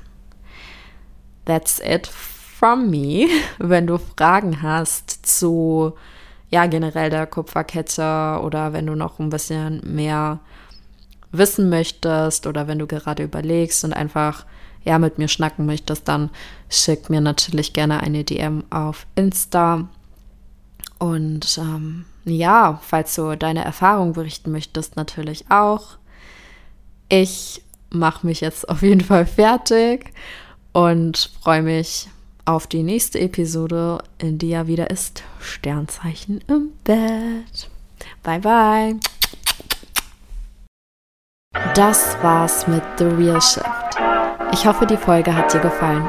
That's 1.44 1.80
it 1.84 2.06
from 2.06 2.90
me. 2.90 3.26
Wenn 3.58 3.86
du 3.86 3.98
Fragen 3.98 4.62
hast 4.62 5.26
zu 5.26 5.94
ja 6.50 6.66
generell 6.66 7.10
der 7.10 7.26
Kupferkette 7.26 8.40
oder 8.42 8.72
wenn 8.72 8.86
du 8.86 8.96
noch 8.96 9.20
ein 9.20 9.30
bisschen 9.30 9.80
mehr 9.84 10.40
wissen 11.30 11.68
möchtest 11.70 12.46
oder 12.48 12.66
wenn 12.66 12.80
du 12.80 12.88
gerade 12.88 13.22
überlegst 13.22 13.84
und 13.84 13.92
einfach 13.92 14.46
ja 14.82 14.98
mit 14.98 15.18
mir 15.18 15.28
schnacken 15.28 15.64
möchtest, 15.66 16.08
dann 16.08 16.30
schick 16.68 17.08
mir 17.08 17.20
natürlich 17.20 17.72
gerne 17.72 18.00
eine 18.00 18.24
DM 18.24 18.64
auf 18.70 19.06
Insta. 19.14 19.88
Und 20.98 21.56
ähm, 21.58 22.04
ja, 22.30 22.80
falls 22.82 23.14
du 23.14 23.36
deine 23.36 23.64
Erfahrung 23.64 24.12
berichten 24.12 24.50
möchtest, 24.52 24.96
natürlich 24.96 25.44
auch. 25.50 25.98
Ich 27.08 27.62
mache 27.90 28.26
mich 28.26 28.40
jetzt 28.40 28.68
auf 28.68 28.82
jeden 28.82 29.00
Fall 29.00 29.26
fertig 29.26 30.12
und 30.72 31.30
freue 31.42 31.62
mich 31.62 32.08
auf 32.44 32.66
die 32.66 32.82
nächste 32.82 33.20
Episode, 33.20 34.02
in 34.18 34.38
die 34.38 34.50
ja 34.50 34.66
wieder 34.66 34.90
ist 34.90 35.22
Sternzeichen 35.40 36.42
im 36.48 36.72
Bett. 36.84 37.68
Bye 38.22 38.40
bye. 38.40 38.96
Das 41.74 42.16
war's 42.22 42.66
mit 42.66 42.82
The 42.98 43.04
Real 43.04 43.40
Shift. 43.40 43.66
Ich 44.52 44.66
hoffe, 44.66 44.86
die 44.86 44.96
Folge 44.96 45.34
hat 45.34 45.52
dir 45.52 45.60
gefallen. 45.60 46.08